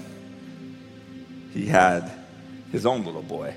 he 1.52 1.66
had 1.66 2.10
his 2.72 2.86
own 2.86 3.04
little 3.04 3.22
boy. 3.22 3.54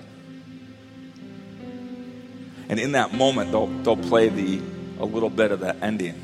And 2.67 2.79
in 2.79 2.93
that 2.93 3.13
moment, 3.13 3.51
they'll, 3.51 3.67
they'll 3.67 3.97
play 3.97 4.29
the, 4.29 4.61
a 4.99 5.05
little 5.05 5.29
bit 5.29 5.51
of 5.51 5.61
that 5.61 5.77
ending. 5.81 6.15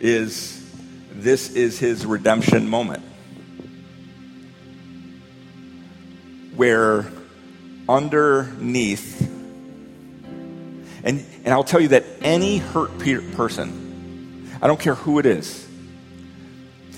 Is 0.00 0.60
this 1.12 1.50
is 1.50 1.78
his 1.78 2.04
redemption 2.04 2.68
moment. 2.68 3.02
Where 6.64 7.04
underneath, 7.90 9.20
and, 11.04 11.26
and 11.44 11.48
I'll 11.48 11.62
tell 11.62 11.82
you 11.82 11.88
that 11.88 12.06
any 12.22 12.56
hurt 12.56 12.98
person, 12.98 14.50
I 14.62 14.66
don't 14.66 14.80
care 14.80 14.94
who 14.94 15.18
it 15.18 15.26
is, 15.26 15.68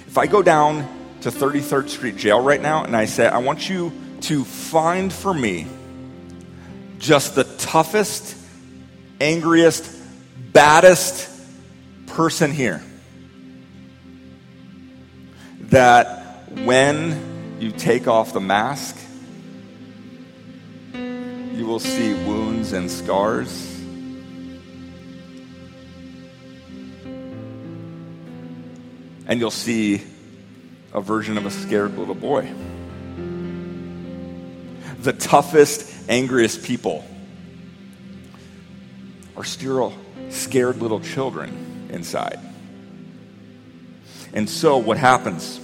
if 0.06 0.16
I 0.18 0.28
go 0.28 0.40
down 0.40 0.86
to 1.22 1.32
33rd 1.32 1.88
Street 1.88 2.16
Jail 2.16 2.40
right 2.40 2.62
now 2.62 2.84
and 2.84 2.96
I 2.96 3.06
say, 3.06 3.26
I 3.26 3.38
want 3.38 3.68
you 3.68 3.90
to 4.20 4.44
find 4.44 5.12
for 5.12 5.34
me 5.34 5.66
just 6.98 7.34
the 7.34 7.42
toughest, 7.42 8.36
angriest, 9.20 10.00
baddest 10.52 11.28
person 12.06 12.52
here 12.52 12.84
that 15.62 16.52
when 16.52 17.58
you 17.58 17.72
take 17.72 18.06
off 18.06 18.32
the 18.32 18.40
mask, 18.40 18.96
you 21.56 21.64
will 21.64 21.80
see 21.80 22.12
wounds 22.12 22.74
and 22.74 22.90
scars. 22.90 23.72
And 29.26 29.40
you'll 29.40 29.50
see 29.50 30.02
a 30.92 31.00
version 31.00 31.38
of 31.38 31.46
a 31.46 31.50
scared 31.50 31.96
little 31.96 32.14
boy. 32.14 32.52
The 35.00 35.14
toughest, 35.14 36.10
angriest 36.10 36.62
people 36.62 37.06
are 39.34 39.44
still 39.44 39.94
scared 40.28 40.82
little 40.82 41.00
children 41.00 41.88
inside. 41.90 42.38
And 44.34 44.50
so 44.50 44.76
what 44.76 44.98
happens 44.98 45.58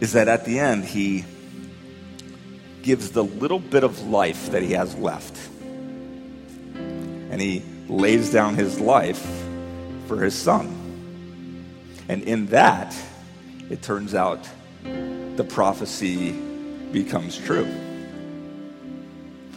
is 0.00 0.12
that 0.12 0.28
at 0.28 0.44
the 0.44 0.60
end, 0.60 0.84
he 0.84 1.24
gives 2.88 3.10
the 3.10 3.22
little 3.22 3.58
bit 3.58 3.84
of 3.84 4.08
life 4.08 4.52
that 4.52 4.62
he 4.62 4.72
has 4.72 4.94
left. 4.94 5.36
And 6.74 7.38
he 7.38 7.62
lays 7.86 8.32
down 8.32 8.54
his 8.54 8.80
life 8.80 9.22
for 10.06 10.22
his 10.22 10.34
son. 10.34 10.74
And 12.08 12.22
in 12.22 12.46
that, 12.46 12.96
it 13.68 13.82
turns 13.82 14.14
out 14.14 14.48
the 14.82 15.44
prophecy 15.46 16.32
becomes 16.90 17.36
true. 17.36 17.66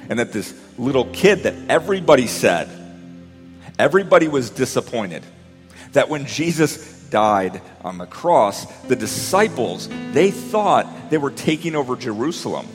And 0.09 0.19
that 0.19 0.33
this 0.33 0.53
little 0.77 1.05
kid 1.05 1.43
that 1.43 1.55
everybody 1.69 2.27
said, 2.27 2.67
everybody 3.79 4.27
was 4.27 4.49
disappointed 4.49 5.23
that 5.93 6.09
when 6.09 6.25
Jesus 6.25 7.01
died 7.03 7.61
on 7.81 7.97
the 7.97 8.07
cross, 8.07 8.65
the 8.89 8.97
disciples, 8.97 9.87
they 10.11 10.31
thought 10.31 11.09
they 11.09 11.17
were 11.17 11.31
taking 11.31 11.77
over 11.77 11.95
Jerusalem. 11.95 12.67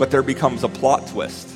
But 0.00 0.10
there 0.10 0.22
becomes 0.22 0.64
a 0.64 0.68
plot 0.70 1.08
twist. 1.08 1.46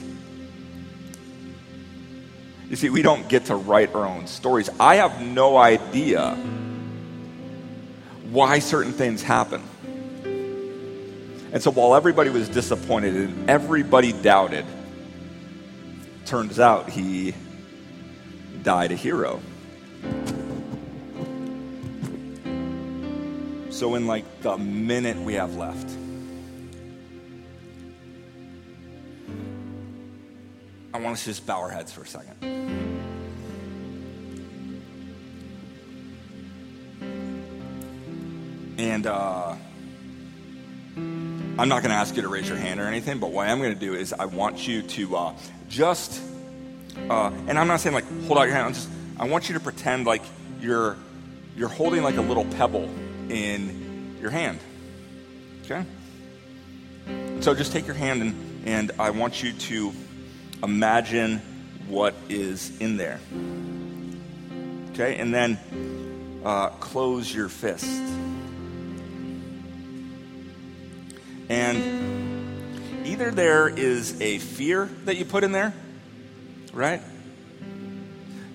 You 2.69 2.77
see, 2.77 2.91
we 2.91 3.01
don't 3.01 3.27
get 3.27 3.47
to 3.47 3.57
write 3.57 3.95
our 3.95 4.05
own 4.05 4.27
stories. 4.27 4.69
I 4.79 4.97
have 4.97 5.23
no 5.23 5.57
idea 5.57 6.35
why 8.31 8.59
certain 8.59 8.93
things 8.93 9.23
happen. 9.23 9.63
And 11.55 11.63
so 11.63 11.71
while 11.71 11.95
everybody 11.95 12.29
was 12.29 12.51
disappointed 12.51 13.17
and 13.17 13.49
everybody 13.49 14.13
doubted, 14.13 14.67
turns 16.27 16.61
out 16.61 16.91
he 16.91 17.35
died 18.63 18.93
a 18.93 18.97
hero. 18.97 19.41
So, 23.71 23.95
in 23.95 24.07
like 24.07 24.43
the 24.43 24.59
minute 24.59 25.17
we 25.17 25.33
have 25.35 25.57
left, 25.57 26.04
I 30.95 30.99
want 30.99 31.15
us 31.15 31.25
to 31.25 31.31
just 31.31 31.45
bow 31.45 31.59
our 31.59 31.71
heads 31.71 31.91
for 31.91 32.03
a 32.03 32.07
second. 32.07 32.37
And 38.79 39.05
uh, 39.05 39.57
I'm 40.97 41.69
not 41.69 41.83
going 41.83 41.91
to 41.91 41.97
ask 41.97 42.15
you 42.15 42.23
to 42.23 42.29
raise 42.29 42.49
your 42.49 42.59
hand 42.59 42.79
or 42.79 42.85
anything, 42.85 43.19
but 43.19 43.33
what 43.33 43.49
I'm 43.49 43.59
going 43.59 43.75
to 43.75 43.81
do 43.81 43.95
is 43.95 44.13
I 44.13 44.27
want 44.27 44.69
you 44.69 44.83
to 44.83 45.17
uh, 45.17 45.35
just, 45.69 46.23
uh, 47.11 47.33
and 47.49 47.59
I'm 47.59 47.67
not 47.67 47.81
saying 47.81 47.95
like 47.95 48.05
hold 48.27 48.39
out 48.39 48.45
your 48.45 48.55
hand, 48.55 48.77
just, 48.77 48.89
I 49.19 49.27
want 49.27 49.49
you 49.49 49.55
to 49.55 49.61
pretend 49.61 50.07
like 50.07 50.23
you're, 50.61 50.97
you're 51.57 51.69
holding 51.69 52.05
like 52.05 52.19
a 52.19 52.23
little 52.23 52.45
pebble 52.45 52.89
in 53.31 54.17
your 54.21 54.31
hand. 54.31 54.61
Okay? 55.65 55.85
So 57.41 57.53
just 57.53 57.73
take 57.73 57.85
your 57.85 57.97
hand 57.97 58.23
and, 58.23 58.63
and 58.65 58.93
I 59.01 59.11
want 59.11 59.43
you 59.43 59.53
to 59.53 59.93
imagine 60.65 61.41
what 61.87 62.15
is 62.29 62.77
in 62.81 62.97
there. 62.97 63.21
Okay? 64.91 65.17
And 65.17 65.33
then 65.33 65.59
uh, 66.45 66.71
close 66.71 67.33
your 67.33 67.49
fist. 67.49 67.87
And 71.49 73.07
either 73.07 73.31
there 73.31 73.69
is 73.69 74.21
a 74.21 74.39
fear 74.39 74.89
that 75.05 75.17
you 75.17 75.25
put 75.25 75.45
in 75.45 75.53
there, 75.53 75.75
right? 76.73 77.03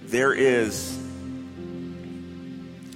There 0.06 0.34
is 0.34 0.98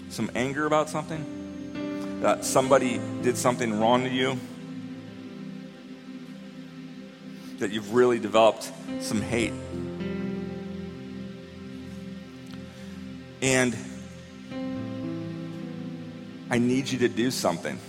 some 0.09 0.31
anger 0.35 0.65
about 0.65 0.89
something 0.89 2.19
that 2.21 2.43
somebody 2.43 2.99
did 3.21 3.37
something 3.37 3.79
wrong 3.79 4.03
to 4.03 4.09
you, 4.09 4.39
that 7.63 7.71
you've 7.71 7.93
really 7.93 8.19
developed 8.19 8.69
some 8.99 9.21
hate. 9.21 9.53
And 13.41 13.73
I 16.51 16.57
need 16.57 16.89
you 16.89 16.99
to 16.99 17.07
do 17.07 17.31
something. 17.31 17.79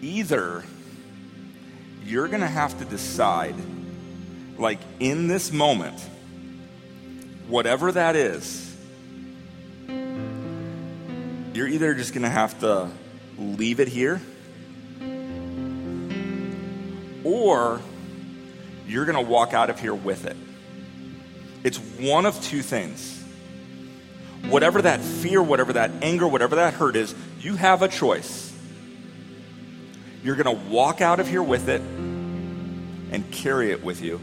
either 0.00 0.64
you're 2.06 2.28
going 2.28 2.40
to 2.40 2.46
have 2.46 2.78
to 2.78 2.86
decide, 2.86 3.54
like 4.56 4.78
in 4.98 5.28
this 5.28 5.52
moment, 5.52 6.00
whatever 7.48 7.92
that 7.92 8.16
is, 8.16 8.74
you're 11.52 11.68
either 11.68 11.92
just 11.92 12.14
going 12.14 12.22
to 12.22 12.30
have 12.30 12.58
to 12.60 12.88
leave 13.36 13.78
it 13.78 13.88
here 13.88 14.22
or 17.24 17.80
you're 18.86 19.04
going 19.04 19.22
to 19.22 19.30
walk 19.30 19.52
out 19.54 19.70
of 19.70 19.80
here 19.80 19.94
with 19.94 20.24
it. 20.24 20.36
It's 21.64 21.78
one 21.78 22.26
of 22.26 22.40
two 22.42 22.62
things. 22.62 23.22
Whatever 24.48 24.82
that 24.82 25.00
fear, 25.00 25.42
whatever 25.42 25.74
that 25.74 25.90
anger, 26.02 26.26
whatever 26.26 26.56
that 26.56 26.74
hurt 26.74 26.96
is, 26.96 27.14
you 27.40 27.56
have 27.56 27.82
a 27.82 27.88
choice. 27.88 28.54
You're 30.22 30.36
going 30.36 30.56
to 30.56 30.64
walk 30.70 31.00
out 31.00 31.20
of 31.20 31.28
here 31.28 31.42
with 31.42 31.68
it 31.68 31.80
and 31.80 33.30
carry 33.30 33.72
it 33.72 33.82
with 33.82 34.00
you, 34.00 34.20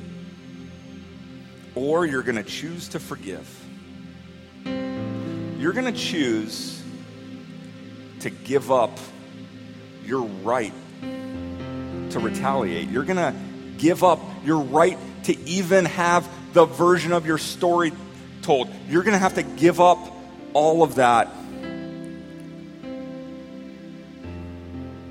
or 1.73 2.05
you're 2.05 2.23
going 2.23 2.35
to 2.35 2.43
choose 2.43 2.89
to 2.89 2.99
forgive. 2.99 3.47
You're 4.65 5.73
going 5.73 5.91
to 5.91 5.99
choose 5.99 6.83
to 8.21 8.29
give 8.29 8.71
up 8.71 8.97
your 10.03 10.21
right 10.21 10.73
to 12.15 12.19
retaliate. 12.19 12.89
You're 12.89 13.03
going 13.03 13.17
to 13.17 13.35
give 13.77 14.03
up 14.03 14.21
your 14.45 14.59
right 14.59 14.97
to 15.25 15.37
even 15.41 15.83
have 15.83 16.27
the 16.53 16.65
version 16.65 17.11
of 17.11 17.25
your 17.25 17.37
story 17.37 17.91
told. 18.41 18.69
You're 18.87 19.03
going 19.03 19.13
to 19.13 19.19
have 19.19 19.35
to 19.35 19.43
give 19.43 19.81
up 19.81 19.99
all 20.53 20.81
of 20.81 20.95
that. 20.95 21.27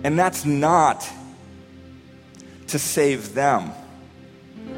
And 0.02 0.18
that's 0.18 0.46
not 0.46 1.08
to 2.68 2.78
save 2.78 3.34
them, 3.34 3.72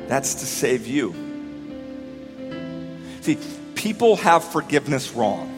that's 0.09 0.35
to 0.35 0.47
save 0.47 0.87
you. 0.87 1.15
See, 3.21 3.39
people 3.75 4.17
have 4.17 4.43
forgiveness 4.45 5.13
wrong. 5.13 5.53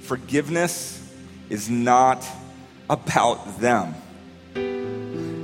Forgiveness 0.00 0.94
is 1.50 1.70
not 1.70 2.26
about 2.90 3.60
them. 3.60 3.94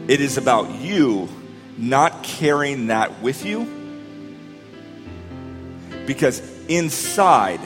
It 0.06 0.20
is 0.20 0.36
about 0.36 0.70
you 0.70 1.28
not 1.78 2.22
carrying 2.22 2.88
that 2.88 3.22
with 3.22 3.44
you. 3.44 3.66
Because 6.06 6.40
inside, 6.66 7.60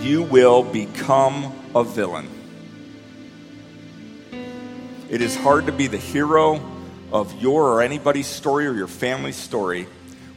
you 0.00 0.22
will 0.22 0.62
become 0.62 1.52
a 1.74 1.84
villain. 1.84 2.30
It 5.10 5.20
is 5.20 5.36
hard 5.36 5.66
to 5.66 5.72
be 5.72 5.86
the 5.86 5.98
hero 5.98 6.60
of 7.12 7.40
your 7.40 7.72
or 7.72 7.82
anybody's 7.82 8.26
story 8.26 8.66
or 8.66 8.72
your 8.72 8.88
family's 8.88 9.36
story 9.36 9.86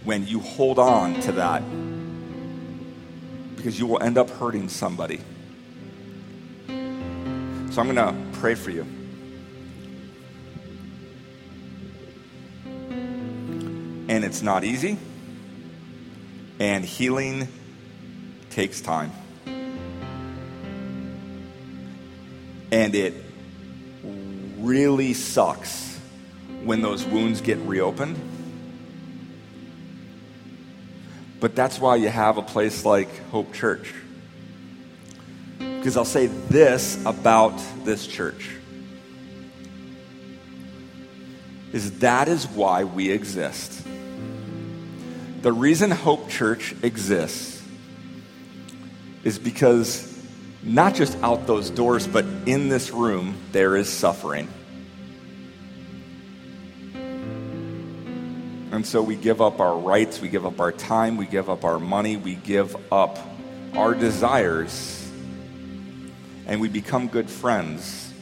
when 0.04 0.28
you 0.28 0.40
hold 0.40 0.78
on 0.78 1.20
to 1.22 1.32
that 1.34 1.64
because 3.56 3.80
you 3.80 3.88
will 3.88 4.02
end 4.02 4.18
up 4.18 4.30
hurting 4.30 4.70
somebody. 4.70 5.22
So 6.68 7.82
I'm 7.82 7.94
going 7.94 7.96
to 7.96 8.40
pray 8.40 8.56
for 8.56 8.72
you. 8.72 8.99
And 14.10 14.26
it's 14.26 14.42
not 14.42 14.66
easy, 14.66 14.98
and 16.60 16.84
healing 16.84 17.48
takes 18.50 18.82
time. 18.82 19.14
And 22.72 22.94
it 22.94 23.14
really 24.58 25.14
sucks 25.14 25.98
when 26.66 26.82
those 26.82 27.06
wounds 27.06 27.40
get 27.40 27.58
reopened 27.60 28.20
But 31.40 31.56
that's 31.56 31.80
why 31.80 31.96
you 31.96 32.10
have 32.10 32.38
a 32.38 32.42
place 32.42 32.86
like 32.86 33.08
Hope 33.30 33.54
Church. 33.54 33.94
Because 35.58 35.96
I'll 35.96 36.06
say 36.06 36.28
this 36.28 37.02
about 37.06 37.58
this 37.86 38.06
church 38.06 38.50
is 41.72 42.00
that 42.00 42.28
is 42.28 42.48
why 42.48 42.84
we 42.84 43.12
exist. 43.12 43.86
The 45.42 45.54
reason 45.54 45.90
Hope 45.90 46.30
Church 46.30 46.76
exists 46.84 47.66
is 49.24 49.40
because 49.40 50.06
not 50.64 50.96
just 50.96 51.18
out 51.24 51.48
those 51.48 51.70
doors, 51.70 52.06
but 52.06 52.26
in 52.46 52.68
this 52.68 52.92
room, 52.92 53.36
there 53.54 53.78
is 53.78 53.88
suffering. 53.88 54.50
And 58.72 58.86
so 58.86 59.02
we 59.02 59.16
give 59.16 59.42
up 59.42 59.62
our 59.62 59.78
rights, 59.78 60.20
we 60.20 60.28
give 60.28 60.46
up 60.46 60.60
our 60.60 60.74
time, 60.74 61.16
we 61.16 61.26
give 61.26 61.50
up 61.50 61.64
our 61.64 61.80
money, 61.80 62.18
we 62.18 62.36
give 62.36 62.76
up 62.92 63.18
our 63.76 63.94
desires, 63.94 65.10
and 66.46 66.60
we 66.60 66.68
become 66.68 67.08
good 67.08 67.30
friends. 67.30 68.14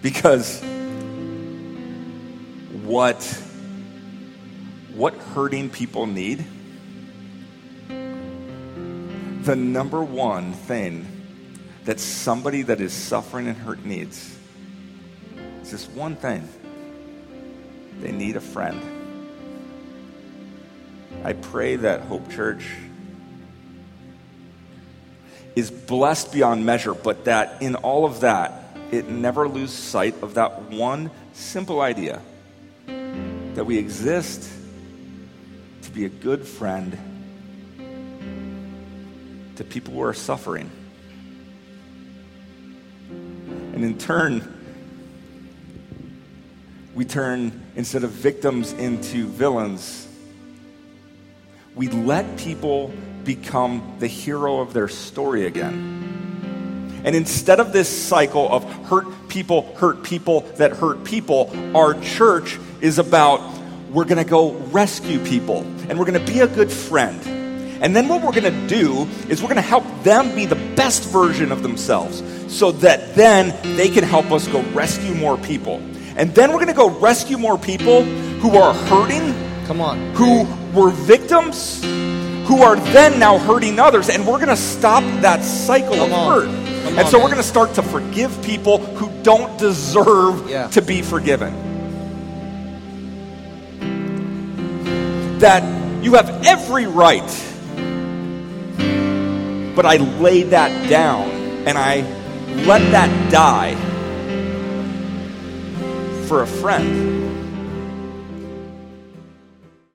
Because 0.00 0.62
what, 2.82 3.42
what 4.96 5.14
hurting 5.14 5.68
people 5.68 6.06
need, 6.06 6.42
the 9.42 9.54
number 9.54 10.02
one 10.02 10.54
thing 10.54 11.06
that 11.84 12.00
somebody 12.00 12.62
that 12.62 12.80
is 12.80 12.94
suffering 12.94 13.46
and 13.46 13.58
hurt 13.58 13.84
needs 13.84 14.36
is 15.62 15.70
this 15.70 15.86
one 15.90 16.16
thing 16.16 16.48
they 18.00 18.10
need 18.10 18.36
a 18.36 18.40
friend. 18.40 18.80
I 21.22 21.34
pray 21.34 21.76
that 21.76 22.00
Hope 22.00 22.30
Church 22.30 22.66
is 25.54 25.70
blessed 25.70 26.32
beyond 26.32 26.64
measure, 26.64 26.94
but 26.94 27.26
that 27.26 27.60
in 27.60 27.74
all 27.76 28.06
of 28.06 28.20
that, 28.20 28.64
it 28.90 29.10
never 29.10 29.46
lose 29.46 29.72
sight 29.72 30.22
of 30.22 30.34
that 30.34 30.62
one 30.70 31.10
simple 31.34 31.82
idea 31.82 32.22
that 32.86 33.64
we 33.64 33.76
exist 33.78 34.55
be 35.96 36.04
a 36.04 36.10
good 36.10 36.46
friend 36.46 36.98
to 39.56 39.64
people 39.64 39.94
who 39.94 40.02
are 40.02 40.12
suffering. 40.12 40.70
And 43.08 43.82
in 43.82 43.96
turn, 43.96 44.52
we 46.94 47.06
turn, 47.06 47.62
instead 47.76 48.04
of 48.04 48.10
victims, 48.10 48.72
into 48.74 49.26
villains 49.26 50.06
we 51.74 51.88
let 51.88 52.38
people 52.38 52.90
become 53.22 53.96
the 53.98 54.06
hero 54.06 54.60
of 54.60 54.72
their 54.72 54.88
story 54.88 55.46
again. 55.46 57.02
And 57.04 57.14
instead 57.14 57.60
of 57.60 57.72
this 57.72 57.86
cycle 57.86 58.48
of 58.50 58.64
hurt 58.86 59.06
people, 59.28 59.74
hurt 59.76 60.02
people 60.02 60.40
that 60.56 60.72
hurt 60.72 61.04
people, 61.04 61.52
our 61.76 61.94
church 62.00 62.58
is 62.80 62.98
about 62.98 63.40
we're 63.90 64.06
going 64.06 64.22
to 64.22 64.28
go 64.28 64.52
rescue 64.52 65.18
people 65.20 65.64
and 65.88 65.98
we're 65.98 66.04
going 66.04 66.24
to 66.24 66.32
be 66.32 66.40
a 66.40 66.46
good 66.46 66.70
friend. 66.70 67.20
And 67.82 67.94
then 67.94 68.08
what 68.08 68.22
we're 68.22 68.32
going 68.38 68.52
to 68.52 68.66
do 68.66 69.06
is 69.28 69.42
we're 69.42 69.48
going 69.48 69.56
to 69.56 69.62
help 69.62 69.84
them 70.02 70.34
be 70.34 70.46
the 70.46 70.56
best 70.76 71.04
version 71.04 71.52
of 71.52 71.62
themselves 71.62 72.22
so 72.52 72.72
that 72.72 73.14
then 73.14 73.54
they 73.76 73.88
can 73.88 74.02
help 74.04 74.32
us 74.32 74.48
go 74.48 74.62
rescue 74.72 75.14
more 75.14 75.36
people. 75.36 75.76
And 76.16 76.34
then 76.34 76.50
we're 76.50 76.56
going 76.64 76.68
to 76.68 76.72
go 76.74 76.88
rescue 76.88 77.36
more 77.36 77.58
people 77.58 78.02
who 78.04 78.56
are 78.56 78.72
hurting. 78.72 79.34
Come 79.66 79.80
on. 79.82 79.98
Who 80.14 80.44
were 80.72 80.90
victims 80.90 81.82
who 82.46 82.62
are 82.62 82.76
then 82.76 83.18
now 83.18 83.38
hurting 83.38 83.78
others. 83.78 84.08
And 84.08 84.26
we're 84.26 84.36
going 84.36 84.48
to 84.48 84.56
stop 84.56 85.02
that 85.22 85.42
cycle 85.42 85.96
Come 85.96 86.12
of 86.12 86.12
on. 86.12 86.32
hurt. 86.32 86.44
Come 86.84 86.88
and 86.90 86.98
on, 87.00 87.06
so 87.10 87.18
we're 87.18 87.24
going 87.24 87.36
to 87.38 87.42
start 87.42 87.74
to 87.74 87.82
forgive 87.82 88.40
people 88.42 88.78
who 88.78 89.10
don't 89.22 89.58
deserve 89.58 90.48
Yeah. 90.48 90.68
to 90.68 90.80
be 90.80 91.02
forgiven. 91.02 91.52
That 95.40 95.62
you 96.02 96.14
have 96.14 96.44
every 96.44 96.86
right, 96.86 97.26
but 99.74 99.86
I 99.86 99.96
lay 99.96 100.44
that 100.44 100.88
down 100.88 101.30
and 101.66 101.76
I 101.76 102.02
let 102.64 102.80
that 102.92 103.30
die 103.30 103.74
for 106.26 106.42
a 106.42 106.46
friend 106.46 107.15